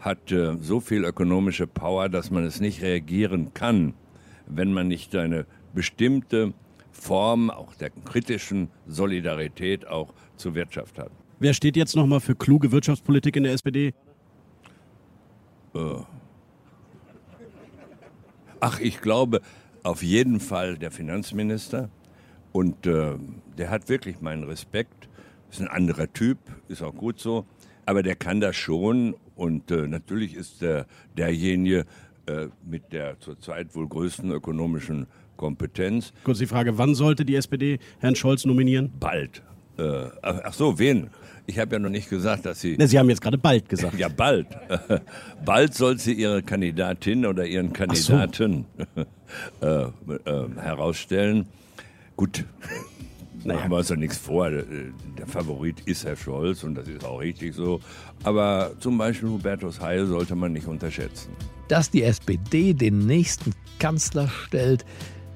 hat 0.00 0.30
äh, 0.32 0.56
so 0.60 0.80
viel 0.80 1.04
ökonomische 1.04 1.66
Power, 1.66 2.08
dass 2.08 2.30
man 2.30 2.44
es 2.44 2.60
nicht 2.60 2.82
reagieren 2.82 3.52
kann, 3.54 3.94
wenn 4.46 4.72
man 4.72 4.88
nicht 4.88 5.14
eine 5.16 5.46
bestimmte 5.74 6.54
Form 6.92 7.50
auch 7.50 7.74
der 7.74 7.90
kritischen 7.90 8.70
Solidarität 8.86 9.86
auch 9.86 10.12
zur 10.36 10.54
Wirtschaft 10.54 10.98
hat. 10.98 11.10
Wer 11.40 11.54
steht 11.54 11.76
jetzt 11.76 11.94
nochmal 11.94 12.20
für 12.20 12.34
kluge 12.34 12.72
Wirtschaftspolitik 12.72 13.36
in 13.36 13.44
der 13.44 13.52
SPD? 13.52 13.94
Äh. 15.74 15.78
Ach, 18.60 18.80
ich 18.80 19.00
glaube 19.00 19.40
auf 19.84 20.02
jeden 20.02 20.40
Fall 20.40 20.76
der 20.76 20.90
Finanzminister. 20.90 21.88
Und 22.52 22.86
äh, 22.86 23.14
der 23.56 23.70
hat 23.70 23.88
wirklich 23.88 24.20
meinen 24.20 24.44
Respekt. 24.44 25.07
Ist 25.50 25.60
ein 25.60 25.68
anderer 25.68 26.12
Typ, 26.12 26.38
ist 26.68 26.82
auch 26.82 26.94
gut 26.94 27.18
so. 27.20 27.46
Aber 27.86 28.02
der 28.02 28.16
kann 28.16 28.40
das 28.40 28.56
schon. 28.56 29.14
Und 29.34 29.70
äh, 29.70 29.86
natürlich 29.86 30.34
ist 30.34 30.60
der, 30.60 30.86
derjenige 31.16 31.86
äh, 32.26 32.48
mit 32.66 32.92
der 32.92 33.18
zurzeit 33.20 33.74
wohl 33.74 33.88
größten 33.88 34.30
ökonomischen 34.30 35.06
Kompetenz. 35.36 36.12
Kurz 36.24 36.38
die 36.38 36.46
Frage, 36.46 36.76
wann 36.76 36.94
sollte 36.94 37.24
die 37.24 37.36
SPD 37.36 37.78
Herrn 38.00 38.16
Scholz 38.16 38.44
nominieren? 38.44 38.92
Bald. 39.00 39.42
Äh, 39.78 40.06
ach 40.22 40.52
so, 40.52 40.78
wen? 40.78 41.08
Ich 41.46 41.58
habe 41.58 41.76
ja 41.76 41.78
noch 41.78 41.88
nicht 41.88 42.10
gesagt, 42.10 42.44
dass 42.44 42.60
sie. 42.60 42.76
Ne, 42.76 42.86
sie 42.88 42.98
haben 42.98 43.08
jetzt 43.08 43.22
gerade 43.22 43.38
bald 43.38 43.68
gesagt. 43.70 43.98
ja, 43.98 44.08
bald. 44.08 44.48
bald 45.44 45.72
soll 45.72 45.98
sie 45.98 46.12
ihre 46.12 46.42
Kandidatin 46.42 47.24
oder 47.24 47.46
ihren 47.46 47.72
Kandidaten 47.72 48.66
so. 48.76 49.66
äh, 49.66 49.84
äh, 49.84 50.48
herausstellen. 50.60 51.46
Gut, 52.16 52.44
naja. 53.48 53.60
machen 53.60 53.70
wir 53.70 53.76
uns 53.78 53.88
ja 53.88 53.96
nichts 53.96 54.16
vor. 54.16 54.50
Der 54.50 55.26
Favorit 55.26 55.80
ist 55.86 56.04
Herr 56.04 56.16
Scholz 56.16 56.64
und 56.64 56.74
das 56.74 56.88
ist 56.88 57.04
auch 57.04 57.20
richtig 57.20 57.54
so. 57.54 57.80
Aber 58.24 58.72
zum 58.80 58.98
Beispiel 58.98 59.28
Hubertus 59.28 59.80
Heil 59.80 60.06
sollte 60.06 60.34
man 60.34 60.52
nicht 60.52 60.66
unterschätzen. 60.66 61.30
Dass 61.68 61.90
die 61.90 62.02
SPD 62.02 62.72
den 62.72 63.06
nächsten 63.06 63.52
Kanzler 63.78 64.28
stellt, 64.28 64.84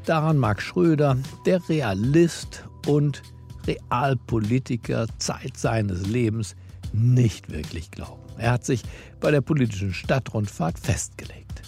daran 0.06 0.38
mag 0.38 0.62
Schröder, 0.62 1.16
der 1.46 1.60
Realist 1.68 2.64
und 2.86 3.22
Realpolitiker 3.66 5.06
Zeit 5.18 5.56
seines 5.56 6.06
Lebens 6.06 6.56
nicht 6.92 7.50
wirklich 7.50 7.90
glauben. 7.90 8.22
Er 8.38 8.52
hat 8.52 8.64
sich 8.64 8.82
bei 9.20 9.30
der 9.30 9.40
politischen 9.40 9.94
Stadtrundfahrt 9.94 10.78
festgelegt. 10.78 11.62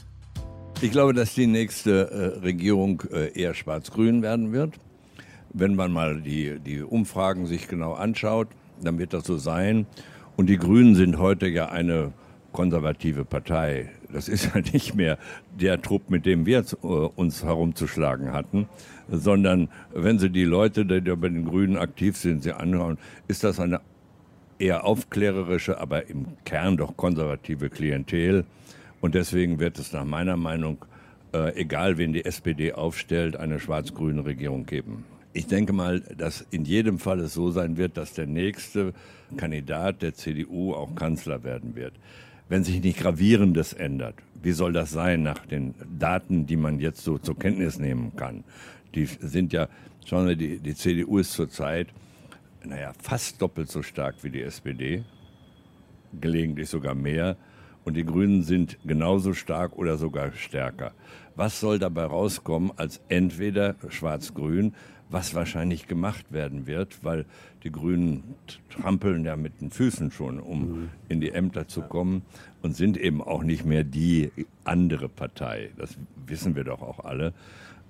Ich 0.80 0.90
glaube, 0.90 1.14
dass 1.14 1.34
die 1.34 1.46
nächste 1.46 2.10
äh, 2.10 2.40
Regierung 2.40 3.02
äh, 3.12 3.32
eher 3.40 3.54
schwarz-grün 3.54 4.22
werden 4.22 4.52
wird. 4.52 4.74
Wenn 5.54 5.76
man 5.76 5.92
mal 5.92 6.20
die, 6.20 6.58
die 6.58 6.82
Umfragen 6.82 7.46
sich 7.46 7.68
genau 7.68 7.94
anschaut, 7.94 8.49
dann 8.82 8.99
wird 8.99 9.12
das 9.12 9.25
so 9.25 9.37
sein. 9.37 9.87
Und 10.37 10.49
die 10.49 10.58
Grünen 10.58 10.96
sind 10.96 11.18
heute 11.18 11.46
ja 11.46 11.68
eine 11.68 12.12
konservative 12.52 13.25
Partei. 13.25 13.90
Das 14.12 14.28
ist 14.28 14.46
ja 14.54 14.61
nicht 14.73 14.94
mehr 14.94 15.16
der 15.58 15.80
Trupp, 15.80 16.11
mit 16.11 16.26
dem 16.26 16.44
wir 16.44 16.58
äh, 16.61 16.87
uns 16.87 17.44
herumzuschlagen 17.44 18.32
hatten, 18.32 18.68
sondern 19.08 19.68
wenn 19.92 20.18
Sie 20.18 20.30
die 20.30 20.44
Leute, 20.44 20.84
die 20.84 21.00
bei 21.00 21.28
den 21.28 21.44
Grünen 21.44 21.76
aktiv 21.76 22.16
sind, 22.16 22.42
sie 22.42 22.52
anschauen, 22.52 22.99
ist 23.28 23.44
das 23.44 23.61
eine 23.61 23.80
eher 24.58 24.84
aufklärerische, 24.84 25.80
aber 25.80 26.08
im 26.08 26.26
Kern 26.44 26.76
doch 26.76 26.96
konservative 26.96 27.70
Klientel. 27.70 28.44
Und 29.00 29.14
deswegen 29.14 29.61
wird 29.61 29.78
es 29.78 29.92
nach 29.92 30.04
meiner 30.04 30.37
Meinung, 30.37 30.78
äh, 31.32 31.54
egal 31.61 31.99
wen 31.99 32.12
die 32.12 32.25
SPD 32.25 32.73
aufstellt, 32.73 33.37
eine 33.37 33.61
schwarz-grüne 33.61 34.25
Regierung 34.25 34.64
geben. 34.66 35.04
Ich 35.37 35.49
denke 35.49 35.73
mal, 35.73 35.99
dass 36.17 36.47
in 36.53 36.64
jedem 36.64 37.00
Fall 37.00 37.19
es 37.19 37.35
so 37.35 37.50
sein 37.50 37.76
wird, 37.76 37.97
dass 37.97 38.12
der 38.12 38.29
nächste 38.29 38.95
Kandidat 39.37 40.00
der 40.00 40.14
CDU 40.14 40.73
auch 40.75 40.95
Kanzler 40.95 41.43
werden 41.43 41.75
wird. 41.75 41.93
Wenn 42.49 42.62
sich 42.62 42.81
nicht 42.81 43.00
Gravierendes 43.00 43.73
ändert, 43.73 44.14
wie 44.41 44.53
soll 44.53 44.73
das 44.73 44.93
sein 44.93 45.25
nach 45.25 45.45
den 45.45 45.75
Daten, 45.99 46.47
die 46.47 46.57
man 46.57 46.79
jetzt 46.79 47.03
so 47.03 47.19
zur 47.19 47.37
Kenntnis 47.37 47.81
nehmen 47.81 48.14
kann? 48.14 48.45
Die 48.95 49.07
sind 49.07 49.53
ja, 49.53 49.67
schauen 50.07 50.29
wir, 50.29 50.37
die, 50.37 50.61
die 50.61 50.76
CDU 50.76 51.19
ist 51.19 51.33
zurzeit, 51.33 51.88
naja, 52.64 52.93
fast 53.03 53.43
doppelt 53.43 53.69
so 53.69 53.83
stark 53.83 54.14
wie 54.23 54.31
die 54.31 54.43
SPD, 54.43 55.03
gelegentlich 56.21 56.69
sogar 56.69 56.95
mehr. 56.95 57.37
Und 57.85 57.95
die 57.95 58.05
Grünen 58.05 58.45
sind 58.45 58.79
genauso 58.85 59.35
stark 59.35 59.76
oder 59.76 59.99
sogar 59.99 60.33
stärker. 60.33 60.93
Was 61.35 61.59
soll 61.59 61.81
dabei 61.81 62.05
rauskommen 62.05 62.71
als 62.76 63.03
entweder 63.09 63.75
Schwarz-Grün, 63.88 64.75
was 65.14 65.35
wahrscheinlich 65.35 65.87
gemacht 65.87 66.33
werden 66.33 66.66
wird, 66.66 67.04
weil 67.04 67.25
die 67.62 67.71
Grünen 67.71 68.35
trampeln 68.68 69.25
ja 69.25 69.37
mit 69.37 69.61
den 69.61 69.71
Füßen 69.71 70.11
schon, 70.11 70.40
um 70.40 70.61
mhm. 70.61 70.88
in 71.09 71.21
die 71.21 71.30
Ämter 71.30 71.68
zu 71.68 71.83
kommen 71.83 72.23
und 72.62 72.75
sind 72.75 72.97
eben 72.97 73.23
auch 73.23 73.44
nicht 73.44 73.64
mehr 73.64 73.85
die 73.85 74.33
andere 74.64 75.09
Partei. 75.09 75.71
Das 75.78 75.97
wissen 76.26 76.56
wir 76.56 76.64
doch 76.64 76.83
auch 76.83 77.04
alle. 77.04 77.33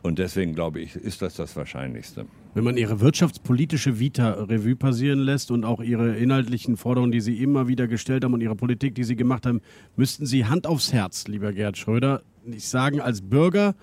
Und 0.02 0.18
deswegen 0.18 0.54
glaube 0.54 0.80
ich, 0.80 0.96
ist 0.96 1.22
das 1.22 1.34
das 1.34 1.56
Wahrscheinlichste. 1.56 2.26
Wenn 2.52 2.62
man 2.62 2.76
Ihre 2.76 3.00
wirtschaftspolitische 3.00 3.98
Vita 3.98 4.32
Revue 4.32 4.76
passieren 4.76 5.20
lässt 5.20 5.50
und 5.50 5.64
auch 5.64 5.80
Ihre 5.80 6.16
inhaltlichen 6.16 6.76
Forderungen, 6.76 7.10
die 7.10 7.22
Sie 7.22 7.42
immer 7.42 7.68
wieder 7.68 7.88
gestellt 7.88 8.22
haben 8.22 8.34
und 8.34 8.42
Ihre 8.42 8.54
Politik, 8.54 8.94
die 8.94 9.04
Sie 9.04 9.16
gemacht 9.16 9.46
haben, 9.46 9.62
müssten 9.96 10.26
Sie 10.26 10.44
Hand 10.44 10.66
aufs 10.66 10.92
Herz, 10.92 11.26
lieber 11.26 11.54
Gerd 11.54 11.78
Schröder, 11.78 12.20
nicht 12.44 12.68
sagen, 12.68 13.00
als 13.00 13.22
Bürger, 13.22 13.74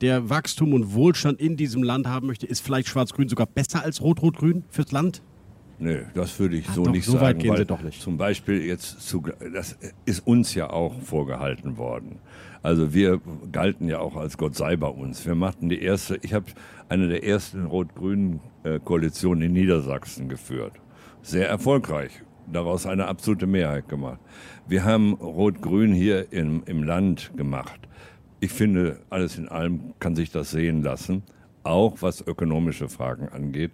der 0.00 0.30
Wachstum 0.30 0.72
und 0.72 0.94
Wohlstand 0.94 1.40
in 1.40 1.56
diesem 1.56 1.82
Land 1.82 2.06
haben 2.06 2.26
möchte, 2.26 2.46
ist 2.46 2.60
vielleicht 2.60 2.88
Schwarz-Grün 2.88 3.28
sogar 3.28 3.46
besser 3.46 3.82
als 3.82 4.00
Rot-Rot-Grün 4.00 4.64
fürs 4.68 4.92
Land? 4.92 5.22
Nö, 5.80 6.02
das 6.14 6.38
würde 6.40 6.56
ich 6.56 6.68
ah, 6.68 6.72
so 6.72 6.84
doch, 6.84 6.92
nicht 6.92 7.04
so 7.04 7.12
sagen. 7.12 7.20
So 7.20 7.26
weit 7.26 7.38
gehen 7.38 7.56
Sie 7.56 7.64
doch 7.64 7.82
nicht. 7.82 8.02
Zum 8.02 8.16
Beispiel 8.16 8.62
jetzt, 8.62 9.00
zu, 9.00 9.22
das 9.54 9.78
ist 10.04 10.26
uns 10.26 10.54
ja 10.54 10.70
auch 10.70 11.00
vorgehalten 11.02 11.76
worden. 11.76 12.18
Also 12.62 12.92
wir 12.92 13.20
galten 13.52 13.88
ja 13.88 14.00
auch 14.00 14.16
als 14.16 14.36
Gott 14.36 14.56
sei 14.56 14.76
bei 14.76 14.88
uns. 14.88 15.24
Wir 15.24 15.36
machten 15.36 15.68
die 15.68 15.80
erste, 15.80 16.18
ich 16.22 16.34
habe 16.34 16.46
eine 16.88 17.06
der 17.06 17.24
ersten 17.24 17.66
rot-grünen 17.66 18.40
äh, 18.64 18.80
Koalitionen 18.80 19.42
in 19.42 19.52
Niedersachsen 19.52 20.28
geführt. 20.28 20.72
Sehr 21.22 21.48
erfolgreich. 21.48 22.10
Daraus 22.50 22.86
eine 22.86 23.06
absolute 23.06 23.46
Mehrheit 23.46 23.88
gemacht. 23.88 24.18
Wir 24.66 24.84
haben 24.84 25.14
Rot-Grün 25.14 25.92
hier 25.92 26.32
im, 26.32 26.62
im 26.64 26.82
Land 26.82 27.32
gemacht. 27.36 27.87
Ich 28.40 28.52
finde, 28.52 29.00
alles 29.10 29.36
in 29.36 29.48
allem 29.48 29.94
kann 29.98 30.14
sich 30.14 30.30
das 30.30 30.50
sehen 30.52 30.82
lassen, 30.82 31.24
auch 31.64 32.02
was 32.02 32.24
ökonomische 32.24 32.88
Fragen 32.88 33.28
angeht. 33.28 33.72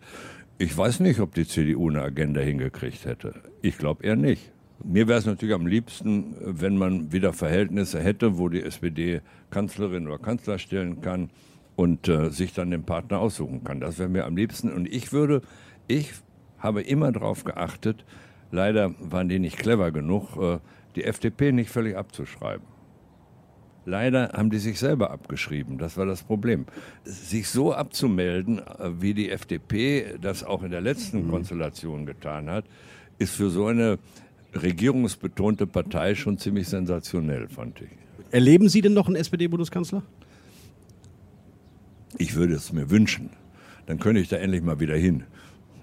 Ich 0.56 0.76
weiß 0.76 1.00
nicht, 1.00 1.20
ob 1.20 1.34
die 1.34 1.46
CDU 1.46 1.90
eine 1.90 2.02
Agenda 2.02 2.40
hingekriegt 2.40 3.04
hätte. 3.04 3.34
Ich 3.60 3.76
glaube 3.76 4.04
eher 4.04 4.16
nicht. 4.16 4.52
Mir 4.82 5.06
wäre 5.06 5.18
es 5.18 5.26
natürlich 5.26 5.54
am 5.54 5.66
liebsten, 5.66 6.34
wenn 6.40 6.78
man 6.78 7.12
wieder 7.12 7.32
Verhältnisse 7.32 8.00
hätte, 8.00 8.38
wo 8.38 8.48
die 8.48 8.62
SPD 8.62 9.20
Kanzlerin 9.50 10.06
oder 10.06 10.18
Kanzler 10.18 10.58
stellen 10.58 11.00
kann 11.00 11.30
und 11.76 12.08
äh, 12.08 12.30
sich 12.30 12.54
dann 12.54 12.70
den 12.70 12.84
Partner 12.84 13.18
aussuchen 13.18 13.64
kann. 13.64 13.80
Das 13.80 13.98
wäre 13.98 14.08
mir 14.08 14.24
am 14.24 14.36
liebsten. 14.36 14.72
Und 14.72 14.86
ich 14.86 15.12
würde, 15.12 15.42
ich 15.88 16.12
habe 16.58 16.82
immer 16.82 17.12
darauf 17.12 17.44
geachtet, 17.44 18.04
leider 18.50 18.94
waren 18.98 19.28
die 19.28 19.38
nicht 19.38 19.58
clever 19.58 19.90
genug, 19.90 20.36
äh, 20.36 20.58
die 20.96 21.04
FDP 21.04 21.52
nicht 21.52 21.70
völlig 21.70 21.96
abzuschreiben. 21.96 22.73
Leider 23.86 24.30
haben 24.32 24.50
die 24.50 24.58
sich 24.58 24.78
selber 24.78 25.10
abgeschrieben. 25.10 25.78
Das 25.78 25.96
war 25.96 26.06
das 26.06 26.22
Problem. 26.22 26.66
Sich 27.04 27.48
so 27.48 27.74
abzumelden, 27.74 28.58
äh, 28.58 29.00
wie 29.00 29.14
die 29.14 29.30
FDP 29.30 30.16
das 30.20 30.42
auch 30.42 30.62
in 30.62 30.70
der 30.70 30.80
letzten 30.80 31.26
mhm. 31.26 31.30
Konstellation 31.30 32.06
getan 32.06 32.48
hat, 32.48 32.64
ist 33.18 33.34
für 33.34 33.50
so 33.50 33.66
eine 33.66 33.98
regierungsbetonte 34.54 35.66
Partei 35.66 36.14
schon 36.14 36.38
ziemlich 36.38 36.68
sensationell, 36.68 37.48
fand 37.48 37.80
ich. 37.80 37.90
Erleben 38.30 38.68
Sie 38.68 38.80
denn 38.80 38.94
noch 38.94 39.06
einen 39.06 39.16
SPD-Bundeskanzler? 39.16 40.02
Ich 42.18 42.34
würde 42.34 42.54
es 42.54 42.72
mir 42.72 42.90
wünschen. 42.90 43.30
Dann 43.86 43.98
könnte 43.98 44.20
ich 44.20 44.28
da 44.28 44.36
endlich 44.36 44.62
mal 44.62 44.80
wieder 44.80 44.96
hin. 44.96 45.24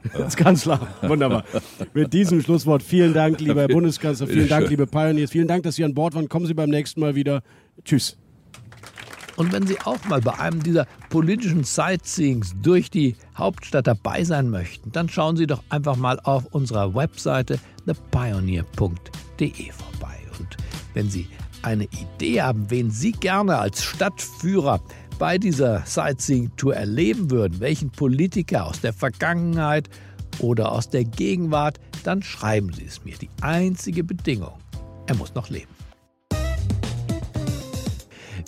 Als 0.14 0.36
Kanzler. 0.36 0.88
Wunderbar. 1.02 1.44
Mit 1.94 2.12
diesem 2.14 2.42
Schlusswort 2.42 2.82
vielen 2.82 3.14
Dank, 3.14 3.40
lieber 3.40 3.62
Herr 3.62 3.68
Bundeskanzler. 3.70 4.28
Vielen 4.28 4.48
Dank, 4.48 4.70
liebe 4.70 4.88
Pioneers. 4.88 5.32
Vielen 5.32 5.48
Dank, 5.48 5.64
dass 5.64 5.76
Sie 5.76 5.84
an 5.84 5.94
Bord 5.94 6.16
waren. 6.16 6.28
Kommen 6.28 6.48
Sie 6.48 6.54
beim 6.54 6.70
nächsten 6.70 7.00
Mal 7.00 7.16
wieder. 7.16 7.44
Tschüss. 7.84 8.18
Und 9.38 9.54
wenn 9.54 9.66
Sie 9.66 9.80
auch 9.82 10.04
mal 10.06 10.22
bei 10.22 10.38
einem 10.38 10.62
dieser 10.62 10.86
politischen 11.10 11.64
Sightseeings 11.64 12.54
durch 12.62 12.92
die 12.92 13.16
Hauptstadt 13.36 13.88
dabei 13.88 14.24
sein 14.24 14.50
möchten, 14.50 14.92
dann 14.92 15.10
schauen 15.10 15.38
Sie 15.38 15.48
doch 15.48 15.64
einfach 15.70 15.96
mal 15.96 16.20
auf 16.20 16.46
unserer 16.48 16.94
Webseite 16.94 17.60
thepioneer.de 17.86 19.72
vorbei. 19.72 20.18
Und 20.38 20.58
wenn 20.94 21.10
Sie 21.10 21.28
eine 21.64 21.86
Idee 21.86 22.42
haben, 22.42 22.70
wen 22.70 22.92
Sie 22.92 23.14
gerne 23.14 23.58
als 23.58 23.84
Stadtführer 23.84 24.82
bei 25.18 25.38
dieser 25.38 25.86
Sightseeing-Tour 25.86 26.76
erleben 26.76 27.32
würden, 27.32 27.60
welchen 27.60 27.92
Politiker 27.92 28.66
aus 28.66 28.82
der 28.82 28.94
Vergangenheit 28.94 29.90
oder 30.40 30.72
aus 30.72 30.90
der 30.90 31.04
Gegenwart, 31.04 31.80
dann 32.04 32.24
schreiben 32.24 32.74
Sie 32.74 32.86
es 32.86 33.04
mir. 33.04 33.16
Die 33.18 33.30
einzige 33.42 34.04
Bedingung, 34.04 34.54
er 35.08 35.16
muss 35.16 35.36
noch 35.36 35.50
leben. 35.50 35.81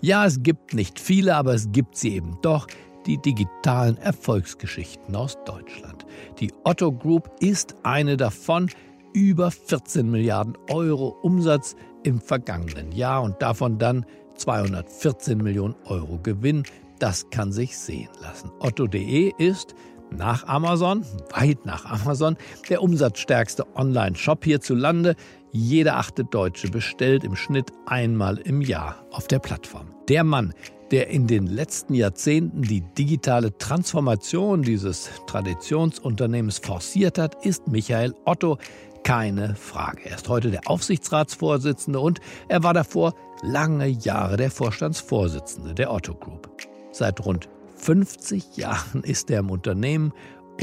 Ja, 0.03 0.25
es 0.25 0.43
gibt 0.43 0.74
nicht 0.74 1.00
viele, 1.00 1.33
aber 1.33 1.53
es 1.53 1.72
gibt 1.72 1.95
sie 1.95 2.15
eben 2.15 2.38
doch, 2.41 2.67
die 3.05 3.17
digitalen 3.19 3.95
Erfolgsgeschichten 3.95 5.15
aus 5.15 5.38
Deutschland. 5.45 6.05
Die 6.41 6.51
Otto 6.65 6.91
Group 6.91 7.31
ist 7.39 7.75
eine 7.83 8.17
davon. 8.17 8.69
Über 9.13 9.50
14 9.50 10.12
Milliarden 10.12 10.57
Euro 10.69 11.15
Umsatz 11.22 11.77
im 12.03 12.19
vergangenen 12.19 12.91
Jahr 12.91 13.24
und 13.24 13.41
davon 13.41 13.79
dann 13.79 14.05
214 14.36 15.38
Millionen 15.38 15.75
Euro 15.86 16.19
Gewinn. 16.22 16.63
Das 17.00 17.29
kann 17.29 17.53
sich 17.53 17.77
sehen 17.77 18.10
lassen. 18.22 18.51
Otto.de 18.60 19.31
ist 19.38 19.74
nach 20.12 20.45
Amazon, 20.48 21.05
weit 21.33 21.65
nach 21.65 21.86
Amazon, 21.86 22.36
der 22.67 22.81
umsatzstärkste 22.81 23.65
Online-Shop 23.77 24.43
hierzulande. 24.43 25.15
Jeder 25.55 25.98
achte 25.98 26.25
Deutsche 26.25 26.67
bestellt 26.69 27.24
im 27.24 27.36
Schnitt 27.36 27.72
einmal 27.86 28.39
im 28.39 28.62
Jahr 28.62 29.05
auf 29.12 29.27
der 29.27 29.38
Plattform. 29.38 29.86
Der 30.10 30.24
Mann, 30.24 30.51
der 30.89 31.10
in 31.10 31.27
den 31.27 31.45
letzten 31.45 31.93
Jahrzehnten 31.93 32.63
die 32.63 32.81
digitale 32.81 33.55
Transformation 33.60 34.63
dieses 34.63 35.12
Traditionsunternehmens 35.27 36.57
forciert 36.57 37.19
hat, 37.19 37.45
ist 37.45 37.67
Michael 37.67 38.15
Otto. 38.25 38.57
Keine 39.03 39.53
Frage. 39.53 40.10
Er 40.10 40.15
ist 40.15 40.27
heute 40.27 40.50
der 40.50 40.62
Aufsichtsratsvorsitzende 40.65 42.00
und 42.00 42.19
er 42.48 42.63
war 42.63 42.74
davor 42.74 43.13
lange 43.43 43.86
Jahre 43.88 44.38
der 44.38 44.50
Vorstandsvorsitzende 44.50 45.75
der 45.75 45.91
Otto 45.91 46.15
Group. 46.15 46.50
Seit 46.91 47.24
rund 47.24 47.48
50 47.75 48.57
Jahren 48.57 49.03
ist 49.03 49.29
er 49.29 49.41
im 49.41 49.51
Unternehmen 49.51 50.13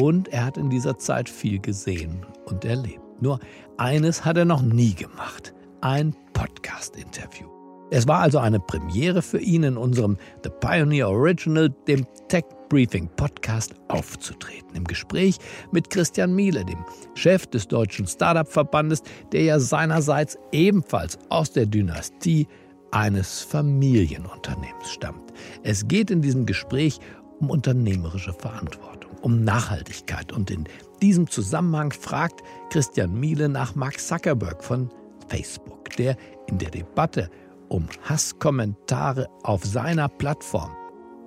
und 0.00 0.26
er 0.28 0.46
hat 0.46 0.56
in 0.56 0.68
dieser 0.68 0.98
Zeit 0.98 1.28
viel 1.28 1.60
gesehen 1.60 2.26
und 2.46 2.64
erlebt. 2.64 3.09
Nur 3.20 3.38
eines 3.76 4.24
hat 4.24 4.36
er 4.36 4.44
noch 4.44 4.62
nie 4.62 4.94
gemacht, 4.94 5.54
ein 5.80 6.14
Podcast-Interview. 6.32 7.48
Es 7.92 8.06
war 8.06 8.20
also 8.20 8.38
eine 8.38 8.60
Premiere 8.60 9.20
für 9.20 9.40
ihn 9.40 9.64
in 9.64 9.76
unserem 9.76 10.16
The 10.44 10.50
Pioneer 10.60 11.08
Original, 11.08 11.70
dem 11.88 12.06
Tech 12.28 12.44
Briefing 12.68 13.08
Podcast, 13.16 13.74
aufzutreten. 13.88 14.76
Im 14.76 14.84
Gespräch 14.84 15.38
mit 15.72 15.90
Christian 15.90 16.32
Miele, 16.32 16.64
dem 16.64 16.84
Chef 17.14 17.48
des 17.48 17.66
Deutschen 17.66 18.06
Startup-Verbandes, 18.06 19.02
der 19.32 19.42
ja 19.42 19.58
seinerseits 19.58 20.38
ebenfalls 20.52 21.18
aus 21.30 21.50
der 21.50 21.66
Dynastie 21.66 22.46
eines 22.92 23.40
Familienunternehmens 23.40 24.90
stammt. 24.90 25.32
Es 25.64 25.88
geht 25.88 26.12
in 26.12 26.22
diesem 26.22 26.46
Gespräch 26.46 27.00
um 27.40 27.50
unternehmerische 27.50 28.32
Verantwortung, 28.32 29.12
um 29.20 29.42
Nachhaltigkeit. 29.42 30.30
Und 30.30 30.50
in 30.50 30.64
diesem 31.00 31.28
Zusammenhang 31.28 31.92
fragt 31.92 32.42
Christian 32.70 33.18
Miele 33.18 33.48
nach 33.48 33.74
Mark 33.74 34.00
Zuckerberg 34.00 34.62
von 34.62 34.90
Facebook, 35.28 35.90
der 35.90 36.16
in 36.46 36.58
der 36.58 36.70
Debatte 36.70 37.30
um 37.68 37.88
Hasskommentare 38.02 39.28
auf 39.42 39.64
seiner 39.64 40.08
Plattform 40.08 40.74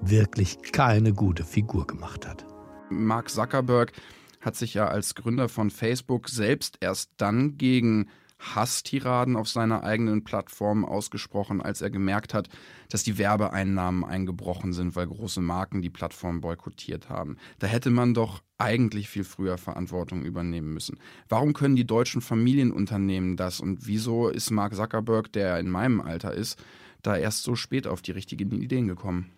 wirklich 0.01 0.57
keine 0.71 1.13
gute 1.13 1.43
Figur 1.43 1.87
gemacht 1.87 2.27
hat. 2.27 2.45
Mark 2.89 3.29
Zuckerberg 3.29 3.93
hat 4.41 4.55
sich 4.55 4.73
ja 4.73 4.87
als 4.87 5.15
Gründer 5.15 5.47
von 5.47 5.69
Facebook 5.69 6.29
selbst 6.29 6.77
erst 6.81 7.11
dann 7.17 7.57
gegen 7.57 8.09
Hasstiraden 8.43 9.35
auf 9.35 9.47
seiner 9.47 9.83
eigenen 9.83 10.23
Plattform 10.23 10.85
ausgesprochen, 10.85 11.61
als 11.61 11.81
er 11.81 11.89
gemerkt 11.89 12.33
hat, 12.33 12.49
dass 12.91 13.03
die 13.03 13.17
Werbeeinnahmen 13.17 14.03
eingebrochen 14.03 14.73
sind, 14.73 14.95
weil 14.95 15.07
große 15.07 15.41
Marken 15.41 15.81
die 15.81 15.89
Plattform 15.89 16.41
boykottiert 16.41 17.09
haben. 17.09 17.37
Da 17.59 17.67
hätte 17.67 17.89
man 17.89 18.13
doch 18.13 18.41
eigentlich 18.57 19.09
viel 19.09 19.23
früher 19.23 19.57
Verantwortung 19.57 20.23
übernehmen 20.23 20.73
müssen. 20.73 20.99
Warum 21.29 21.53
können 21.53 21.75
die 21.75 21.87
deutschen 21.87 22.21
Familienunternehmen 22.21 23.35
das 23.35 23.59
und 23.59 23.87
wieso 23.87 24.29
ist 24.29 24.51
Mark 24.51 24.73
Zuckerberg, 24.73 25.31
der 25.33 25.59
in 25.59 25.69
meinem 25.69 26.01
Alter 26.01 26.33
ist, 26.33 26.63
da 27.01 27.17
erst 27.17 27.43
so 27.43 27.55
spät 27.55 27.87
auf 27.87 28.01
die 28.01 28.11
richtigen 28.11 28.61
Ideen 28.61 28.87
gekommen? 28.87 29.31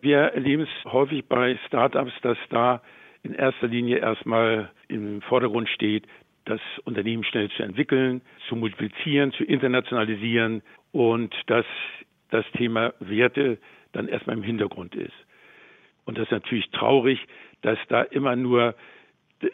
Wir 0.00 0.18
erleben 0.18 0.64
es 0.64 0.92
häufig 0.92 1.24
bei 1.26 1.58
Startups, 1.66 2.12
dass 2.22 2.36
da 2.50 2.82
in 3.22 3.34
erster 3.34 3.68
Linie 3.68 3.98
erstmal 3.98 4.70
im 4.88 5.22
Vordergrund 5.22 5.68
steht, 5.70 6.06
das 6.44 6.60
Unternehmen 6.84 7.24
schnell 7.24 7.50
zu 7.50 7.62
entwickeln, 7.62 8.20
zu 8.48 8.56
multiplizieren, 8.56 9.32
zu 9.32 9.44
internationalisieren 9.44 10.62
und 10.92 11.34
dass 11.46 11.66
das 12.30 12.44
Thema 12.52 12.92
Werte 13.00 13.58
dann 13.92 14.08
erstmal 14.08 14.36
im 14.36 14.42
Hintergrund 14.42 14.94
ist. 14.94 15.14
Und 16.04 16.18
das 16.18 16.24
ist 16.24 16.32
natürlich 16.32 16.70
traurig, 16.70 17.18
dass 17.62 17.78
da 17.88 18.02
immer 18.02 18.36
nur 18.36 18.74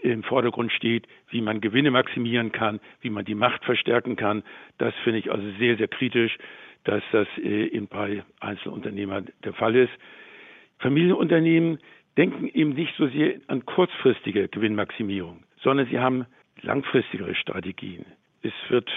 im 0.02 0.22
Vordergrund 0.22 0.72
steht, 0.72 1.06
wie 1.30 1.40
man 1.40 1.60
Gewinne 1.60 1.90
maximieren 1.90 2.52
kann, 2.52 2.80
wie 3.00 3.10
man 3.10 3.24
die 3.24 3.34
Macht 3.34 3.64
verstärken 3.64 4.16
kann. 4.16 4.42
Das 4.78 4.94
finde 5.04 5.18
ich 5.18 5.30
also 5.30 5.44
sehr, 5.58 5.76
sehr 5.76 5.88
kritisch, 5.88 6.36
dass 6.84 7.02
das 7.12 7.26
äh, 7.38 7.66
in 7.66 7.88
bei 7.88 8.22
Einzelunternehmern 8.40 9.28
der 9.44 9.52
Fall 9.52 9.76
ist. 9.76 9.92
Familienunternehmen 10.78 11.78
denken 12.16 12.48
eben 12.48 12.70
nicht 12.70 12.94
so 12.96 13.06
sehr 13.08 13.34
an 13.48 13.64
kurzfristige 13.66 14.48
Gewinnmaximierung, 14.48 15.44
sondern 15.62 15.86
sie 15.86 15.98
haben 15.98 16.26
langfristigere 16.62 17.34
Strategien. 17.34 18.04
Es 18.42 18.52
wird 18.68 18.88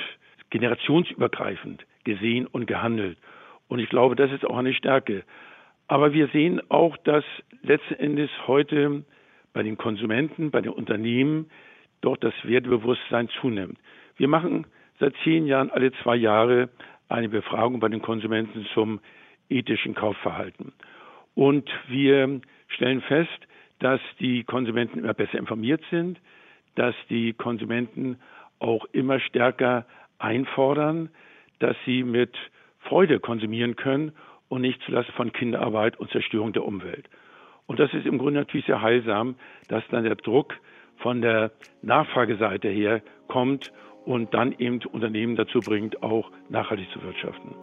generationsübergreifend 0.49 1.85
gesehen 2.03 2.47
und 2.47 2.67
gehandelt. 2.67 3.17
Und 3.67 3.79
ich 3.79 3.89
glaube, 3.89 4.15
das 4.15 4.31
ist 4.31 4.45
auch 4.45 4.57
eine 4.57 4.73
Stärke. 4.73 5.23
Aber 5.87 6.13
wir 6.13 6.27
sehen 6.27 6.61
auch, 6.69 6.95
dass 6.97 7.23
letzten 7.61 7.95
Endes 7.95 8.29
heute 8.47 9.03
bei 9.53 9.63
den 9.63 9.77
Konsumenten, 9.77 10.51
bei 10.51 10.61
den 10.61 10.71
Unternehmen 10.71 11.49
doch 12.01 12.17
das 12.17 12.33
Wertebewusstsein 12.43 13.29
zunimmt. 13.41 13.77
Wir 14.17 14.27
machen 14.27 14.67
seit 14.99 15.13
zehn 15.23 15.47
Jahren 15.47 15.71
alle 15.71 15.91
zwei 16.03 16.15
Jahre 16.15 16.69
eine 17.09 17.29
Befragung 17.29 17.79
bei 17.79 17.89
den 17.89 18.01
Konsumenten 18.01 18.65
zum 18.73 18.99
ethischen 19.49 19.93
Kaufverhalten. 19.93 20.73
Und 21.35 21.69
wir 21.87 22.41
stellen 22.67 23.01
fest, 23.01 23.29
dass 23.79 24.01
die 24.19 24.43
Konsumenten 24.43 24.99
immer 24.99 25.13
besser 25.13 25.37
informiert 25.37 25.81
sind, 25.89 26.19
dass 26.75 26.95
die 27.09 27.33
Konsumenten 27.33 28.17
auch 28.59 28.85
immer 28.91 29.19
stärker 29.19 29.85
einfordern, 30.19 31.09
dass 31.59 31.75
sie 31.85 32.03
mit 32.03 32.35
Freude 32.79 33.19
konsumieren 33.19 33.75
können 33.75 34.13
und 34.49 34.61
nicht 34.61 34.81
zulasten 34.83 35.13
von 35.15 35.33
Kinderarbeit 35.33 35.99
und 35.99 36.11
Zerstörung 36.11 36.53
der 36.53 36.65
Umwelt. 36.65 37.09
Und 37.65 37.79
das 37.79 37.93
ist 37.93 38.05
im 38.05 38.17
Grunde 38.17 38.39
natürlich 38.39 38.65
sehr 38.65 38.81
heilsam, 38.81 39.35
dass 39.67 39.83
dann 39.89 40.03
der 40.03 40.15
Druck 40.15 40.53
von 40.97 41.21
der 41.21 41.51
Nachfrageseite 41.81 42.67
her 42.69 43.01
kommt 43.27 43.71
und 44.05 44.33
dann 44.33 44.53
eben 44.57 44.79
Unternehmen 44.91 45.35
dazu 45.35 45.59
bringt, 45.59 46.03
auch 46.03 46.29
nachhaltig 46.49 46.87
zu 46.91 47.01
wirtschaften. 47.01 47.55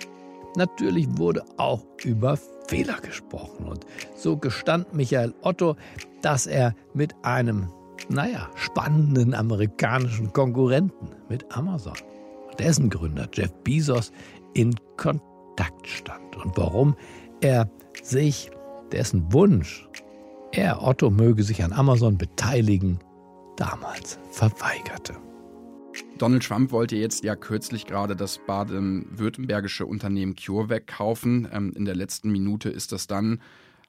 Natürlich 0.57 1.07
wurde 1.17 1.43
auch 1.59 1.85
über 2.05 2.37
Fehler 2.67 3.01
gesprochen. 3.01 3.69
Und 3.69 3.87
so 4.15 4.37
gestand 4.37 4.95
Michael 4.95 5.35
Otto, 5.43 5.77
dass 6.23 6.47
er 6.47 6.75
mit 6.95 7.15
einem 7.23 7.69
naja, 8.09 8.51
spannenden 8.55 9.35
amerikanischen 9.35 10.33
Konkurrenten 10.33 11.11
mit 11.29 11.45
Amazon. 11.55 11.95
Dessen 12.59 12.91
Gründer 12.91 13.29
Jeff 13.33 13.53
Bezos 13.65 14.13
in 14.55 14.75
Kontakt 14.97 15.87
stand 15.87 16.37
und 16.37 16.57
warum 16.57 16.97
er 17.41 17.71
sich 18.03 18.51
dessen 18.93 19.33
Wunsch, 19.33 19.89
er 20.53 20.83
Otto 20.83 21.11
möge 21.11 21.43
sich 21.43 21.63
an 21.63 21.73
Amazon 21.73 22.19
beteiligen, 22.19 22.99
damals 23.57 24.19
verweigerte. 24.31 25.15
Donald 26.19 26.43
Trump 26.43 26.71
wollte 26.71 26.97
jetzt 26.97 27.25
ja 27.25 27.35
kürzlich 27.35 27.87
gerade 27.87 28.15
das 28.15 28.41
baden-württembergische 28.47 29.87
Unternehmen 29.87 30.35
CureVac 30.35 30.87
kaufen. 30.87 31.49
Ähm, 31.53 31.73
in 31.75 31.85
der 31.85 31.97
letzten 31.97 32.31
Minute 32.31 32.69
ist 32.69 32.93
das 32.93 33.07
dann 33.07 33.41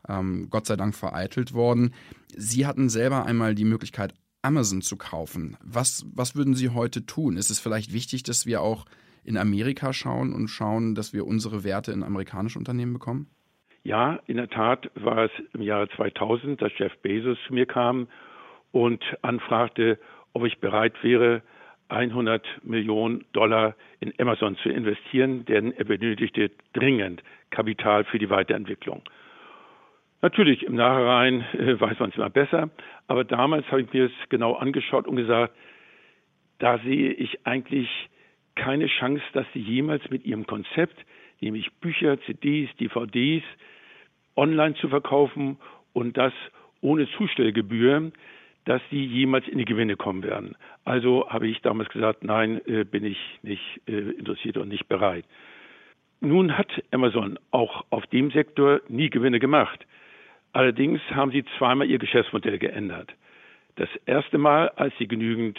ähm, 0.08 0.48
Gott 0.50 0.66
sei 0.66 0.76
Dank 0.76 0.96
vereitelt 0.96 1.54
worden. 1.54 1.94
Sie 2.28 2.66
hatten 2.66 2.90
selber 2.90 3.26
einmal 3.26 3.56
die 3.56 3.66
Möglichkeit, 3.66 4.14
Amazon 4.42 4.82
zu 4.82 4.98
kaufen. 4.98 5.58
Was, 5.64 6.06
was 6.14 6.36
würden 6.36 6.56
Sie 6.56 6.70
heute 6.70 7.06
tun? 7.06 7.38
Ist 7.38 7.52
es 7.52 7.60
vielleicht 7.60 7.94
wichtig, 7.94 8.24
dass 8.24 8.46
wir 8.46 8.62
auch 8.62 8.86
in 9.24 9.38
Amerika 9.38 9.94
schauen 9.94 10.34
und 10.34 10.48
schauen, 10.48 10.96
dass 10.96 11.14
wir 11.14 11.28
unsere 11.28 11.64
Werte 11.64 11.92
in 11.92 12.04
amerikanische 12.04 12.58
Unternehmen 12.58 12.94
bekommen? 12.94 13.28
Ja, 13.84 14.20
in 14.28 14.38
der 14.38 14.50
Tat 14.50 14.90
war 14.96 15.26
es 15.26 15.32
im 15.54 15.62
Jahre 15.62 15.90
2000, 15.96 16.62
dass 16.62 16.72
Jeff 16.78 16.96
Bezos 17.02 17.38
zu 17.48 17.54
mir 17.54 17.66
kam 17.66 18.08
und 18.72 19.04
anfragte, 19.22 20.00
ob 20.34 20.46
ich 20.46 20.60
bereit 20.60 20.94
wäre, 21.04 21.42
100 21.90 22.46
Millionen 22.64 23.26
Dollar 23.34 23.76
in 24.00 24.14
Amazon 24.18 24.56
zu 24.58 24.70
investieren, 24.70 25.46
denn 25.46 25.74
er 25.74 25.84
benötigte 25.84 26.50
dringend 26.74 27.22
Kapital 27.50 28.06
für 28.06 28.18
die 28.18 28.30
Weiterentwicklung. 28.30 29.02
Natürlich, 30.22 30.64
im 30.64 30.76
Nachhinein 30.76 31.42
äh, 31.54 31.80
weiß 31.80 32.00
man 32.00 32.12
es 32.12 32.16
immer 32.16 32.30
besser, 32.30 32.70
aber 33.08 33.24
damals 33.24 33.66
habe 33.72 33.82
ich 33.82 33.92
mir 33.92 34.06
es 34.06 34.30
genau 34.30 34.54
angeschaut 34.54 35.08
und 35.08 35.16
gesagt, 35.16 35.56
da 36.60 36.78
sehe 36.80 37.12
ich 37.12 37.46
eigentlich 37.46 37.90
keine 38.56 38.86
Chance, 38.88 39.24
dass 39.34 39.48
sie 39.54 39.60
jemals 39.60 40.08
mit 40.12 40.26
ihrem 40.26 40.46
Konzept, 40.46 40.96
nämlich 41.40 41.72
Bücher, 41.82 42.22
CDs, 42.22 42.70
DVDs, 42.78 43.44
online 44.36 44.76
zu 44.76 44.90
verkaufen 44.90 45.58
und 45.94 46.18
das 46.18 46.34
ohne 46.82 47.10
Zustellgebühr, 47.18 48.12
dass 48.66 48.82
die 48.92 49.06
jemals 49.06 49.48
in 49.48 49.58
die 49.58 49.66
Gewinne 49.66 49.96
kommen 49.96 50.22
werden. 50.22 50.56
Also 50.86 51.28
habe 51.30 51.48
ich 51.48 51.62
damals 51.62 51.90
gesagt, 51.90 52.24
nein, 52.24 52.62
äh, 52.68 52.84
bin 52.84 53.04
ich 53.06 53.18
nicht 53.42 53.82
äh, 53.88 54.12
interessiert 54.12 54.58
und 54.58 54.68
nicht 54.70 54.88
bereit. 54.88 55.26
Nun 56.20 56.56
hat 56.56 56.72
Amazon 56.92 57.40
auch 57.50 57.86
auf 57.90 58.06
dem 58.08 58.30
Sektor 58.30 58.82
nie 58.88 59.10
Gewinne 59.10 59.40
gemacht. 59.40 59.88
Allerdings 60.54 61.00
haben 61.12 61.32
sie 61.32 61.46
zweimal 61.58 61.90
ihr 61.90 61.98
Geschäftsmodell 61.98 62.60
geändert. 62.60 63.14
Das 63.76 63.90
erste 64.06 64.38
Mal, 64.38 64.70
als 64.70 64.94
sie 64.98 65.08
genügend 65.08 65.58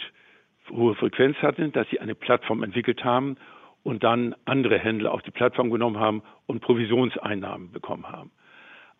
hohe 0.69 0.95
Frequenz 0.95 1.37
hatten, 1.37 1.71
dass 1.71 1.89
sie 1.89 1.99
eine 1.99 2.15
Plattform 2.15 2.63
entwickelt 2.63 3.03
haben 3.03 3.37
und 3.81 4.03
dann 4.03 4.35
andere 4.45 4.77
Händler 4.77 5.11
auf 5.11 5.23
die 5.23 5.31
Plattform 5.31 5.71
genommen 5.71 5.99
haben 5.99 6.21
und 6.45 6.61
Provisionseinnahmen 6.61 7.71
bekommen 7.71 8.07
haben. 8.07 8.31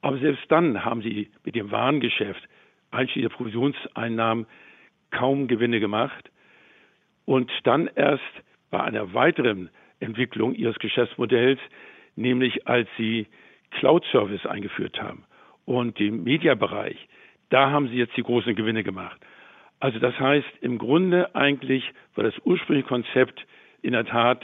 Aber 0.01 0.17
selbst 0.17 0.43
dann 0.49 0.84
haben 0.84 1.01
sie 1.01 1.32
mit 1.45 1.56
dem 1.56 1.71
Warengeschäft 1.71 2.43
einschließlich 2.91 3.29
der 3.29 3.36
Provisionseinnahmen 3.38 4.47
kaum 5.12 5.47
Gewinne 5.47 5.79
gemacht. 5.79 6.29
Und 7.25 7.51
dann 7.63 7.89
erst 7.95 8.23
bei 8.71 8.82
einer 8.82 9.13
weiteren 9.13 9.69
Entwicklung 9.99 10.56
ihres 10.56 10.77
Geschäftsmodells, 10.79 11.60
nämlich 12.15 12.67
als 12.67 12.89
sie 12.97 13.27
Cloud 13.71 14.03
Service 14.12 14.45
eingeführt 14.45 15.01
haben 15.01 15.23
und 15.65 15.99
den 15.99 16.23
Mediabereich, 16.23 16.97
da 17.49 17.69
haben 17.69 17.88
sie 17.89 17.95
jetzt 17.95 18.17
die 18.17 18.23
großen 18.23 18.56
Gewinne 18.56 18.84
gemacht. 18.84 19.19
Also 19.80 19.99
das 19.99 20.17
heißt, 20.19 20.47
im 20.62 20.78
Grunde 20.78 21.36
eigentlich 21.36 21.84
war 22.15 22.23
das 22.23 22.34
ursprüngliche 22.45 22.88
Konzept 22.88 23.45
in 23.82 23.91
der 23.91 24.06
Tat 24.06 24.43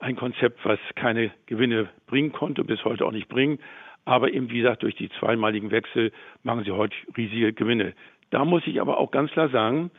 ein 0.00 0.16
Konzept, 0.16 0.64
was 0.64 0.78
keine 0.96 1.30
Gewinne 1.46 1.88
bringen 2.06 2.32
konnte, 2.32 2.64
bis 2.64 2.84
heute 2.84 3.06
auch 3.06 3.12
nicht 3.12 3.28
bringen. 3.28 3.58
Aber 4.04 4.32
eben, 4.32 4.50
wie 4.50 4.58
gesagt, 4.58 4.82
durch 4.82 4.96
die 4.96 5.08
zweimaligen 5.20 5.70
Wechsel 5.70 6.10
machen 6.42 6.64
sie 6.64 6.72
heute 6.72 6.96
riesige 7.16 7.52
Gewinne. 7.52 7.94
Da 8.30 8.44
muss 8.44 8.66
ich 8.66 8.80
aber 8.80 8.98
auch 8.98 9.12
ganz 9.12 9.30
klar 9.30 9.48
sagen, 9.50 9.90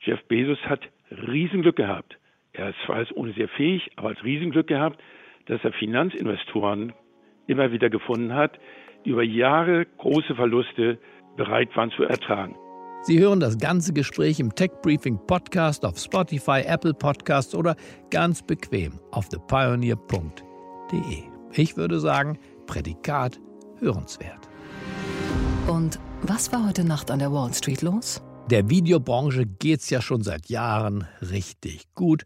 Jeff 0.00 0.22
Bezos 0.24 0.58
hat 0.64 0.80
Riesenglück 1.10 1.76
gehabt. 1.76 2.16
Er 2.52 2.70
ist 2.70 2.78
zwar 2.86 3.04
ohne 3.14 3.32
sehr 3.32 3.48
fähig, 3.48 3.90
aber 3.96 4.10
hat 4.10 4.24
Riesenglück 4.24 4.66
gehabt, 4.66 4.98
dass 5.46 5.62
er 5.62 5.72
Finanzinvestoren 5.72 6.94
immer 7.46 7.72
wieder 7.72 7.90
gefunden 7.90 8.34
hat, 8.34 8.58
über 9.04 9.22
Jahre 9.22 9.86
große 9.98 10.34
Verluste 10.34 10.98
bereit 11.36 11.74
waren 11.76 11.90
zu 11.92 12.04
ertragen. 12.04 12.54
Sie 13.02 13.18
hören 13.18 13.40
das 13.40 13.56
ganze 13.56 13.94
Gespräch 13.94 14.40
im 14.40 14.54
Tech 14.54 14.72
Briefing 14.82 15.18
Podcast 15.26 15.86
auf 15.86 15.98
Spotify, 15.98 16.62
Apple 16.66 16.92
Podcasts 16.92 17.54
oder 17.54 17.74
ganz 18.10 18.42
bequem 18.42 19.00
auf 19.10 19.28
thepioneer.de. 19.30 21.22
Ich 21.54 21.76
würde 21.78 21.98
sagen, 21.98 22.38
Prädikat 22.66 23.40
hörenswert. 23.78 24.50
Und 25.66 25.98
was 26.22 26.52
war 26.52 26.66
heute 26.66 26.84
Nacht 26.84 27.10
an 27.10 27.20
der 27.20 27.32
Wall 27.32 27.54
Street 27.54 27.80
los? 27.80 28.22
Der 28.50 28.68
Videobranche 28.68 29.46
geht's 29.46 29.88
ja 29.88 30.02
schon 30.02 30.22
seit 30.22 30.50
Jahren 30.50 31.06
richtig 31.22 31.86
gut 31.94 32.24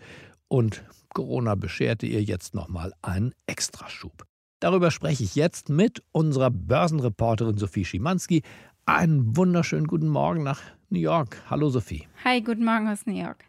und 0.49 0.83
Corona 1.15 1.55
bescherte 1.55 2.07
ihr 2.07 2.23
jetzt 2.23 2.55
nochmal 2.55 2.93
einen 3.01 3.33
Extraschub. 3.47 4.25
Darüber 4.65 4.91
spreche 4.91 5.25
ich 5.25 5.35
jetzt 5.35 5.69
mit 5.69 6.03
unserer 6.11 6.51
Börsenreporterin 6.51 7.59
Sophie 7.59 7.85
Schimanski 7.85 8.41
einen 8.87 9.37
wunderschönen 9.37 9.87
guten 9.87 10.09
Morgen 10.09 10.43
nach 10.43 10.63
New 10.89 11.01
York. 11.01 11.37
Hallo 11.51 11.69
Sophie. 11.69 12.09
Hi, 12.25 12.41
guten 12.41 12.65
Morgen 12.65 12.89
aus 12.89 13.05
New 13.05 13.13
York. 13.13 13.45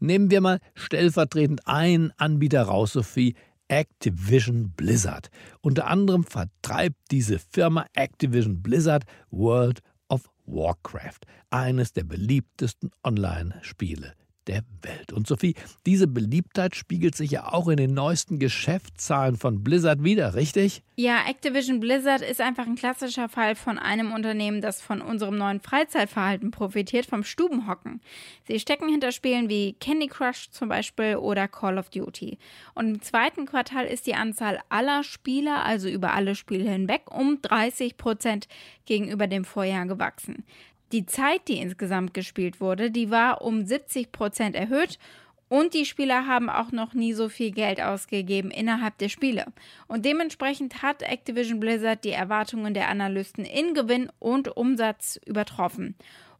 Nehmen 0.00 0.28
wir 0.28 0.40
mal 0.40 0.58
stellvertretend 0.74 1.68
einen 1.68 2.10
Anbieter 2.16 2.64
raus, 2.64 2.94
Sophie. 2.94 3.36
Activision 3.68 4.72
Blizzard. 4.72 5.30
Unter 5.60 5.86
anderem 5.86 6.24
vertreibt 6.24 6.96
diese 7.12 7.38
Firma 7.38 7.86
Activision 7.94 8.64
Blizzard 8.64 9.04
World 9.30 9.80
of 10.08 10.28
Warcraft, 10.44 11.20
eines 11.50 11.92
der 11.92 12.02
beliebtesten 12.02 12.90
Online-Spiele 13.04 14.14
der 14.46 14.62
Welt. 14.82 15.12
Und 15.12 15.26
Sophie, 15.26 15.54
diese 15.84 16.06
Beliebtheit 16.06 16.76
spiegelt 16.76 17.14
sich 17.14 17.30
ja 17.30 17.52
auch 17.52 17.68
in 17.68 17.76
den 17.76 17.94
neuesten 17.94 18.38
Geschäftszahlen 18.38 19.36
von 19.36 19.62
Blizzard 19.62 20.04
wieder, 20.04 20.34
richtig? 20.34 20.82
Ja, 20.98 21.24
Activision 21.28 21.80
Blizzard 21.80 22.22
ist 22.22 22.40
einfach 22.40 22.66
ein 22.66 22.76
klassischer 22.76 23.28
Fall 23.28 23.54
von 23.54 23.78
einem 23.78 24.12
Unternehmen, 24.12 24.62
das 24.62 24.80
von 24.80 25.02
unserem 25.02 25.36
neuen 25.36 25.60
Freizeitverhalten 25.60 26.50
profitiert, 26.50 27.04
vom 27.04 27.22
Stubenhocken. 27.22 28.00
Sie 28.48 28.58
stecken 28.58 28.88
hinter 28.88 29.12
Spielen 29.12 29.50
wie 29.50 29.74
Candy 29.74 30.06
Crush 30.06 30.50
zum 30.50 30.68
Beispiel 30.68 31.16
oder 31.16 31.48
Call 31.48 31.76
of 31.78 31.90
Duty. 31.90 32.38
Und 32.74 32.88
im 32.88 33.02
zweiten 33.02 33.44
Quartal 33.44 33.84
ist 33.84 34.06
die 34.06 34.14
Anzahl 34.14 34.60
aller 34.70 35.04
Spieler, 35.04 35.64
also 35.64 35.88
über 35.88 36.14
alle 36.14 36.34
Spiele 36.34 36.70
hinweg, 36.70 37.02
um 37.10 37.42
30 37.42 37.96
Prozent 37.96 38.48
gegenüber 38.86 39.26
dem 39.26 39.44
Vorjahr 39.44 39.86
gewachsen. 39.86 40.44
Die 40.92 41.06
Zeit, 41.06 41.48
die 41.48 41.58
insgesamt 41.58 42.14
gespielt 42.14 42.60
wurde, 42.60 42.90
die 42.90 43.10
war 43.10 43.42
um 43.42 43.64
70 43.64 44.12
Prozent 44.12 44.54
erhöht 44.54 44.98
und 45.48 45.74
die 45.74 45.84
Spieler 45.84 46.26
haben 46.26 46.48
auch 46.48 46.72
noch 46.72 46.94
nie 46.94 47.12
so 47.12 47.28
viel 47.28 47.50
Geld 47.52 47.80
ausgegeben 47.80 48.50
innerhalb 48.50 48.98
der 48.98 49.08
Spiele. 49.08 49.46
Und 49.86 50.04
dementsprechend 50.04 50.82
hat 50.82 51.02
Activision 51.02 51.60
Blizzard 51.60 52.04
die 52.04 52.10
Erwartungen 52.10 52.74
der 52.74 52.88
Analysten 52.88 53.44
in 53.44 53.74
Gewinn 53.74 54.10
und 54.18 54.56
Umsatz 54.56 55.20
übertroffen. 55.24 55.94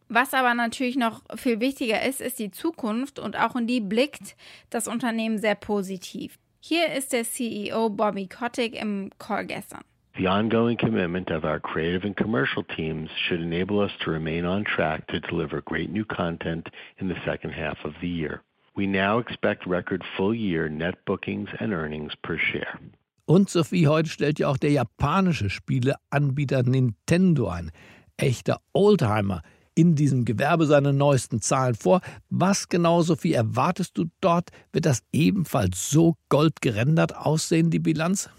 Was 0.09 0.35
aber 0.35 0.55
natürlich 0.55 0.97
noch 0.97 1.23
viel 1.37 1.61
wichtiger 1.61 2.05
ist, 2.05 2.21
ist 2.21 2.39
die 2.39 2.53
Zukunft 2.53 3.19
und 3.19 3.37
auch 3.37 3.57
in 3.57 3.67
die 3.67 3.81
blickt 3.81 4.37
das 4.71 4.87
Unternehmen 4.87 5.39
sehr 5.39 5.57
positiv. 5.57 6.39
Hier 6.61 6.93
ist 6.93 7.13
der 7.13 7.25
CEO 7.25 7.91
Bobby 7.91 8.29
Kotick 8.29 8.81
im 8.81 9.11
Call 9.19 9.47
gestern. 9.47 9.83
The 10.17 10.29
ongoing 10.29 10.79
commitment 10.79 11.29
of 11.31 11.45
our 11.45 11.61
creative 11.61 12.05
and 12.05 12.17
commercial 12.17 12.63
teams 12.63 13.11
should 13.29 13.43
enable 13.43 13.81
us 13.81 13.91
to 14.01 14.11
remain 14.11 14.47
on 14.47 14.65
track 14.65 15.07
to 15.09 15.21
deliver 15.21 15.61
great 15.61 15.91
new 15.91 16.07
content 16.07 16.71
in 16.99 17.09
the 17.09 17.21
second 17.27 17.51
half 17.51 17.77
of 17.85 17.93
the 18.01 18.09
year. 18.09 18.41
We 18.75 18.87
now 18.87 19.19
expect 19.19 19.67
record 19.67 20.03
full 20.17 20.35
year 20.35 20.71
net 20.71 21.05
bookings 21.05 21.51
and 21.61 21.75
earnings 21.75 22.15
per 22.23 22.39
share. 22.39 22.79
Und 23.27 23.51
Sophie, 23.51 23.89
heute 23.89 24.09
stellt 24.09 24.39
ja 24.39 24.49
auch 24.49 24.57
der 24.57 24.71
japanische 24.71 25.51
Spieleanbieter 25.51 26.63
Nintendo 26.63 27.49
ein. 27.49 27.71
Echter 28.17 28.61
Oldtimer 28.73 29.43
in 29.75 29.97
diesem 29.97 30.25
Gewerbe 30.25 30.65
seine 30.65 30.95
neuesten 30.95 31.43
Zahlen 31.43 31.75
vor. 31.75 32.01
Was 32.31 32.71
genau, 32.71 33.03
Sophie, 33.03 33.35
erwartest 33.35 33.99
du 33.99 34.07
dort? 34.23 34.49
Wird 34.73 34.87
das 34.87 35.03
ebenfalls 35.13 35.91
so 35.91 36.15
goldgerendert 36.31 37.15
aussehen, 37.15 37.69
die 37.69 37.81
Bilanz? 37.81 38.31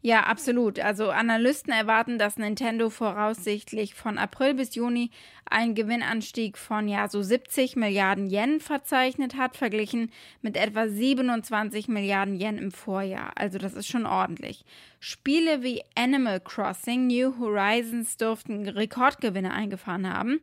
Ja, 0.00 0.22
absolut. 0.22 0.78
Also 0.78 1.10
Analysten 1.10 1.72
erwarten, 1.72 2.18
dass 2.18 2.36
Nintendo 2.36 2.88
voraussichtlich 2.88 3.94
von 3.94 4.16
April 4.16 4.54
bis 4.54 4.76
Juni 4.76 5.10
einen 5.44 5.74
Gewinnanstieg 5.74 6.56
von 6.56 6.86
ja 6.86 7.08
so 7.08 7.20
70 7.20 7.74
Milliarden 7.74 8.30
Yen 8.30 8.60
verzeichnet 8.60 9.36
hat, 9.36 9.56
verglichen 9.56 10.12
mit 10.40 10.56
etwa 10.56 10.86
27 10.88 11.88
Milliarden 11.88 12.40
Yen 12.40 12.58
im 12.58 12.70
Vorjahr. 12.70 13.32
Also 13.34 13.58
das 13.58 13.74
ist 13.74 13.88
schon 13.88 14.06
ordentlich. 14.06 14.64
Spiele 15.00 15.64
wie 15.64 15.82
Animal 15.96 16.40
Crossing, 16.40 17.08
New 17.08 17.36
Horizons 17.40 18.16
dürften 18.16 18.68
Rekordgewinne 18.68 19.52
eingefahren 19.52 20.12
haben. 20.12 20.40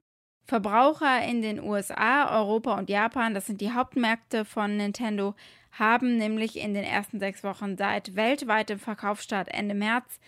Verbraucher 0.48 1.24
in 1.24 1.42
den 1.42 1.60
USA, 1.60 2.38
Europa 2.38 2.78
und 2.78 2.90
Japan, 2.90 3.34
das 3.34 3.48
sind 3.48 3.62
die 3.62 3.72
Hauptmärkte 3.72 4.46
von 4.46 4.78
Nintendo, 4.78 5.34
haben 5.78 6.18
nämlich 6.18 6.58
in 6.58 6.74
den 6.74 6.84
ersten 6.84 7.20
sechs 7.20 7.44
Wochen 7.44 7.78
seit 7.78 8.16
weltweitem 8.16 8.80
Verkaufsstart 8.80 9.50
Ende 9.50 9.76
März 9.76 10.20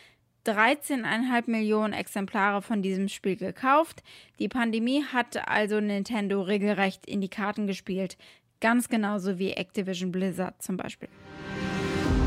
13,5 0.45 1.49
Millionen 1.49 1.93
Exemplare 1.93 2.61
von 2.61 2.81
diesem 2.81 3.09
Spiel 3.09 3.35
gekauft. 3.35 4.01
Die 4.39 4.47
Pandemie 4.47 5.03
hat 5.03 5.47
also 5.47 5.79
Nintendo 5.81 6.41
regelrecht 6.41 7.05
in 7.05 7.19
die 7.19 7.29
Karten 7.29 7.67
gespielt. 7.67 8.17
Ganz 8.61 8.87
genauso 8.87 9.39
wie 9.39 9.51
Activision 9.51 10.11
Blizzard 10.11 10.61
zum 10.61 10.77
Beispiel. 10.77 11.09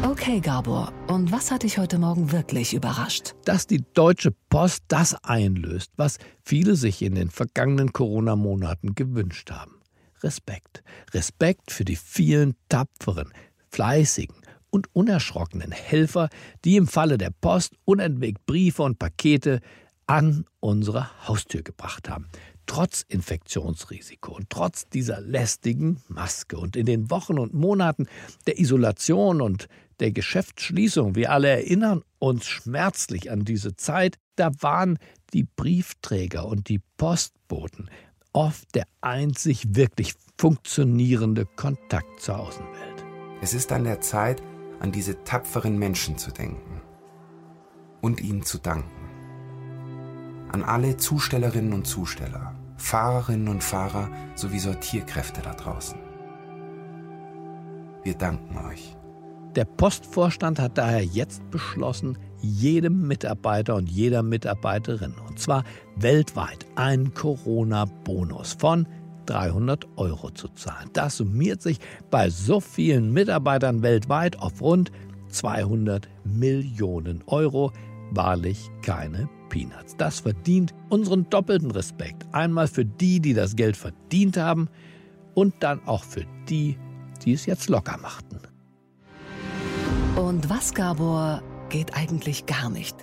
Okay, 0.02 0.40
Gabor, 0.40 0.92
und 1.08 1.30
was 1.30 1.50
hat 1.50 1.62
dich 1.62 1.76
heute 1.76 1.98
Morgen 1.98 2.32
wirklich 2.32 2.72
überrascht? 2.74 3.34
Dass 3.44 3.66
die 3.66 3.84
Deutsche 3.94 4.32
Post 4.48 4.84
das 4.88 5.14
einlöst, 5.24 5.92
was 5.96 6.18
viele 6.42 6.74
sich 6.74 7.02
in 7.02 7.14
den 7.14 7.30
vergangenen 7.30 7.92
Corona-Monaten 7.92 8.94
gewünscht 8.94 9.50
haben. 9.50 9.79
Respekt. 10.22 10.82
Respekt 11.12 11.70
für 11.70 11.84
die 11.84 11.96
vielen 11.96 12.54
tapferen, 12.68 13.32
fleißigen 13.68 14.36
und 14.70 14.88
unerschrockenen 14.94 15.72
Helfer, 15.72 16.28
die 16.64 16.76
im 16.76 16.86
Falle 16.86 17.18
der 17.18 17.30
Post 17.30 17.74
unentwegt 17.84 18.46
Briefe 18.46 18.82
und 18.82 18.98
Pakete 18.98 19.60
an 20.06 20.44
unsere 20.60 21.26
Haustür 21.28 21.62
gebracht 21.62 22.08
haben. 22.08 22.28
Trotz 22.66 23.04
Infektionsrisiko 23.08 24.32
und 24.34 24.50
trotz 24.50 24.88
dieser 24.88 25.20
lästigen 25.20 26.02
Maske 26.08 26.56
und 26.56 26.76
in 26.76 26.86
den 26.86 27.10
Wochen 27.10 27.38
und 27.38 27.52
Monaten 27.52 28.06
der 28.46 28.58
Isolation 28.58 29.40
und 29.40 29.68
der 29.98 30.12
Geschäftsschließung, 30.12 31.14
wir 31.14 31.30
alle 31.30 31.48
erinnern 31.48 32.02
uns 32.18 32.46
schmerzlich 32.46 33.30
an 33.30 33.44
diese 33.44 33.76
Zeit, 33.76 34.18
da 34.36 34.50
waren 34.60 34.98
die 35.32 35.44
Briefträger 35.44 36.46
und 36.46 36.68
die 36.68 36.80
Postboten 36.96 37.90
oft 38.32 38.74
der 38.74 38.84
einzig 39.00 39.74
wirklich 39.74 40.14
funktionierende 40.38 41.46
Kontakt 41.46 42.20
zur 42.20 42.38
Außenwelt. 42.38 43.04
Es 43.42 43.54
ist 43.54 43.72
an 43.72 43.84
der 43.84 44.00
Zeit, 44.00 44.42
an 44.80 44.92
diese 44.92 45.22
tapferen 45.24 45.78
Menschen 45.78 46.18
zu 46.18 46.30
denken 46.30 46.80
und 48.00 48.20
ihnen 48.20 48.42
zu 48.42 48.58
danken. 48.58 48.90
An 50.52 50.62
alle 50.64 50.96
Zustellerinnen 50.96 51.72
und 51.72 51.86
Zusteller, 51.86 52.54
Fahrerinnen 52.76 53.48
und 53.48 53.62
Fahrer 53.62 54.10
sowie 54.34 54.58
Sortierkräfte 54.58 55.42
da 55.42 55.54
draußen. 55.54 55.98
Wir 58.02 58.14
danken 58.14 58.56
euch. 58.66 58.96
Der 59.54 59.64
Postvorstand 59.64 60.58
hat 60.58 60.78
daher 60.78 61.04
jetzt 61.04 61.48
beschlossen, 61.50 62.16
jedem 62.42 63.06
Mitarbeiter 63.06 63.74
und 63.74 63.88
jeder 63.88 64.22
Mitarbeiterin, 64.22 65.14
und 65.28 65.38
zwar 65.38 65.64
weltweit, 65.96 66.66
einen 66.76 67.14
Corona-Bonus 67.14 68.54
von 68.58 68.86
300 69.26 69.86
Euro 69.96 70.30
zu 70.30 70.48
zahlen. 70.48 70.90
Das 70.92 71.18
summiert 71.18 71.62
sich 71.62 71.78
bei 72.10 72.30
so 72.30 72.60
vielen 72.60 73.12
Mitarbeitern 73.12 73.82
weltweit 73.82 74.38
auf 74.38 74.60
rund 74.60 74.90
200 75.28 76.08
Millionen 76.24 77.22
Euro. 77.26 77.72
Wahrlich 78.12 78.70
keine 78.82 79.28
Peanuts. 79.48 79.96
Das 79.96 80.20
verdient 80.20 80.74
unseren 80.88 81.28
doppelten 81.30 81.70
Respekt. 81.70 82.26
Einmal 82.32 82.66
für 82.66 82.84
die, 82.84 83.20
die 83.20 83.34
das 83.34 83.54
Geld 83.54 83.76
verdient 83.76 84.36
haben 84.36 84.68
und 85.34 85.54
dann 85.60 85.80
auch 85.86 86.02
für 86.02 86.24
die, 86.48 86.76
die 87.24 87.34
es 87.34 87.46
jetzt 87.46 87.68
locker 87.68 87.98
machten. 87.98 88.40
Und 90.16 90.50
was, 90.50 90.74
Gabor, 90.74 91.42
geht 91.70 91.94
eigentlich 91.94 92.46
gar 92.46 92.68
nicht? 92.68 92.96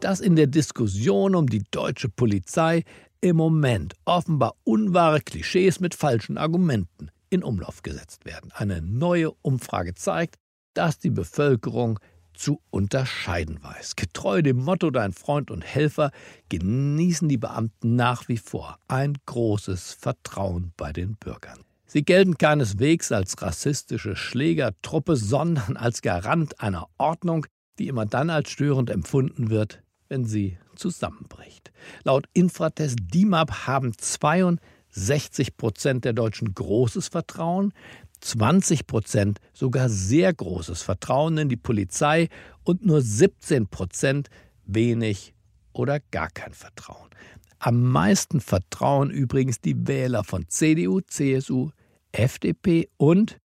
Dass 0.00 0.20
in 0.20 0.36
der 0.36 0.46
Diskussion 0.46 1.34
um 1.34 1.48
die 1.48 1.62
deutsche 1.70 2.08
Polizei 2.08 2.82
im 3.20 3.36
Moment 3.36 3.94
offenbar 4.04 4.54
unwahre 4.64 5.20
Klischees 5.20 5.80
mit 5.80 5.94
falschen 5.94 6.38
Argumenten 6.38 7.10
in 7.30 7.44
Umlauf 7.44 7.82
gesetzt 7.82 8.24
werden. 8.24 8.50
Eine 8.52 8.82
neue 8.82 9.30
Umfrage 9.42 9.94
zeigt, 9.94 10.36
dass 10.74 10.98
die 10.98 11.10
Bevölkerung 11.10 11.98
zu 12.34 12.60
unterscheiden 12.70 13.62
weiß. 13.62 13.96
Getreu 13.96 14.42
dem 14.42 14.58
Motto 14.58 14.90
Dein 14.90 15.12
Freund 15.12 15.50
und 15.50 15.62
Helfer 15.62 16.10
genießen 16.48 17.28
die 17.28 17.38
Beamten 17.38 17.96
nach 17.96 18.28
wie 18.28 18.36
vor 18.36 18.78
ein 18.88 19.16
großes 19.26 19.92
Vertrauen 19.92 20.72
bei 20.76 20.92
den 20.92 21.16
Bürgern. 21.16 21.60
Sie 21.86 22.02
gelten 22.02 22.36
keineswegs 22.36 23.12
als 23.12 23.40
rassistische 23.40 24.16
Schlägertruppe, 24.16 25.16
sondern 25.16 25.76
als 25.76 26.02
Garant 26.02 26.60
einer 26.60 26.88
Ordnung, 26.98 27.46
die 27.78 27.88
immer 27.88 28.06
dann 28.06 28.30
als 28.30 28.50
störend 28.50 28.90
empfunden 28.90 29.50
wird, 29.50 29.82
wenn 30.08 30.24
sie 30.24 30.58
zusammenbricht. 30.74 31.72
Laut 32.04 32.26
Infratest 32.32 32.98
DIMAP 33.00 33.66
haben 33.66 33.92
62 33.96 35.56
Prozent 35.56 36.04
der 36.04 36.12
Deutschen 36.12 36.54
großes 36.54 37.08
Vertrauen, 37.08 37.72
20 38.20 38.86
Prozent 38.86 39.40
sogar 39.52 39.88
sehr 39.88 40.32
großes 40.32 40.82
Vertrauen 40.82 41.38
in 41.38 41.48
die 41.48 41.56
Polizei 41.56 42.28
und 42.64 42.84
nur 42.84 43.00
17 43.00 43.68
Prozent 43.68 44.28
wenig 44.64 45.34
oder 45.72 46.00
gar 46.10 46.30
kein 46.30 46.52
Vertrauen. 46.52 47.10
Am 47.58 47.82
meisten 47.82 48.40
vertrauen 48.40 49.10
übrigens 49.10 49.60
die 49.60 49.86
Wähler 49.86 50.24
von 50.24 50.48
CDU, 50.48 51.00
CSU, 51.00 51.70
FDP 52.12 52.88
und, 52.96 53.38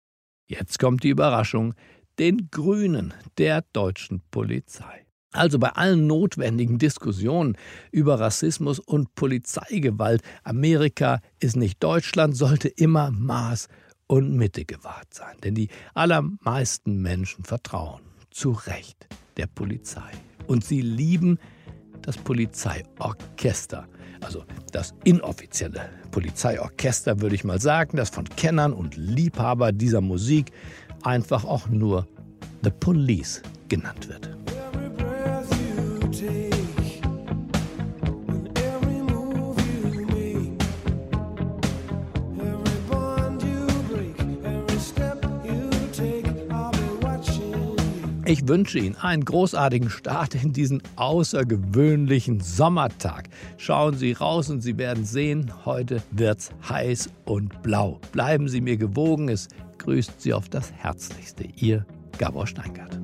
jetzt 0.46 0.78
kommt 0.78 1.04
die 1.04 1.10
Überraschung, 1.10 1.74
den 2.20 2.50
Grünen 2.50 3.14
der 3.38 3.64
deutschen 3.72 4.20
Polizei. 4.30 5.06
Also 5.32 5.58
bei 5.58 5.70
allen 5.70 6.06
notwendigen 6.06 6.78
Diskussionen 6.78 7.56
über 7.92 8.20
Rassismus 8.20 8.78
und 8.78 9.14
Polizeigewalt, 9.14 10.22
Amerika 10.44 11.20
ist 11.38 11.56
nicht 11.56 11.82
Deutschland, 11.82 12.36
sollte 12.36 12.68
immer 12.68 13.10
Maß 13.10 13.68
und 14.06 14.36
Mitte 14.36 14.66
gewahrt 14.66 15.14
sein. 15.14 15.34
Denn 15.42 15.54
die 15.54 15.68
allermeisten 15.94 17.00
Menschen 17.00 17.44
vertrauen 17.44 18.02
zu 18.30 18.50
Recht 18.50 19.08
der 19.38 19.46
Polizei. 19.46 20.10
Und 20.46 20.62
sie 20.62 20.82
lieben 20.82 21.38
das 22.02 22.18
Polizeiorchester. 22.18 23.88
Also 24.20 24.44
das 24.72 24.94
inoffizielle 25.04 25.88
Polizeiorchester, 26.10 27.22
würde 27.22 27.34
ich 27.34 27.44
mal 27.44 27.60
sagen, 27.60 27.96
das 27.96 28.10
von 28.10 28.24
Kennern 28.24 28.74
und 28.74 28.96
Liebhaber 28.96 29.72
dieser 29.72 30.02
Musik 30.02 30.52
einfach 31.02 31.44
auch 31.44 31.68
nur 31.68 32.06
The 32.62 32.70
Police 32.70 33.42
genannt 33.68 34.08
wird. 34.08 34.30
Ich 48.30 48.46
wünsche 48.46 48.78
Ihnen 48.78 48.94
einen 48.94 49.24
großartigen 49.24 49.90
Start 49.90 50.36
in 50.36 50.52
diesen 50.52 50.80
außergewöhnlichen 50.94 52.38
Sommertag. 52.38 53.28
Schauen 53.56 53.96
Sie 53.96 54.12
raus 54.12 54.50
und 54.50 54.60
Sie 54.60 54.78
werden 54.78 55.04
sehen, 55.04 55.50
heute 55.64 56.00
wird's 56.12 56.50
heiß 56.68 57.10
und 57.24 57.60
blau. 57.64 57.98
Bleiben 58.12 58.48
Sie 58.48 58.60
mir 58.60 58.76
gewogen, 58.76 59.28
es 59.28 59.48
grüßt 59.90 60.20
Sie 60.20 60.32
auf 60.32 60.48
das 60.48 60.72
Herzlichste. 60.72 61.48
Ihr 61.56 61.84
Gabor 62.16 62.46
Steingart. 62.46 63.00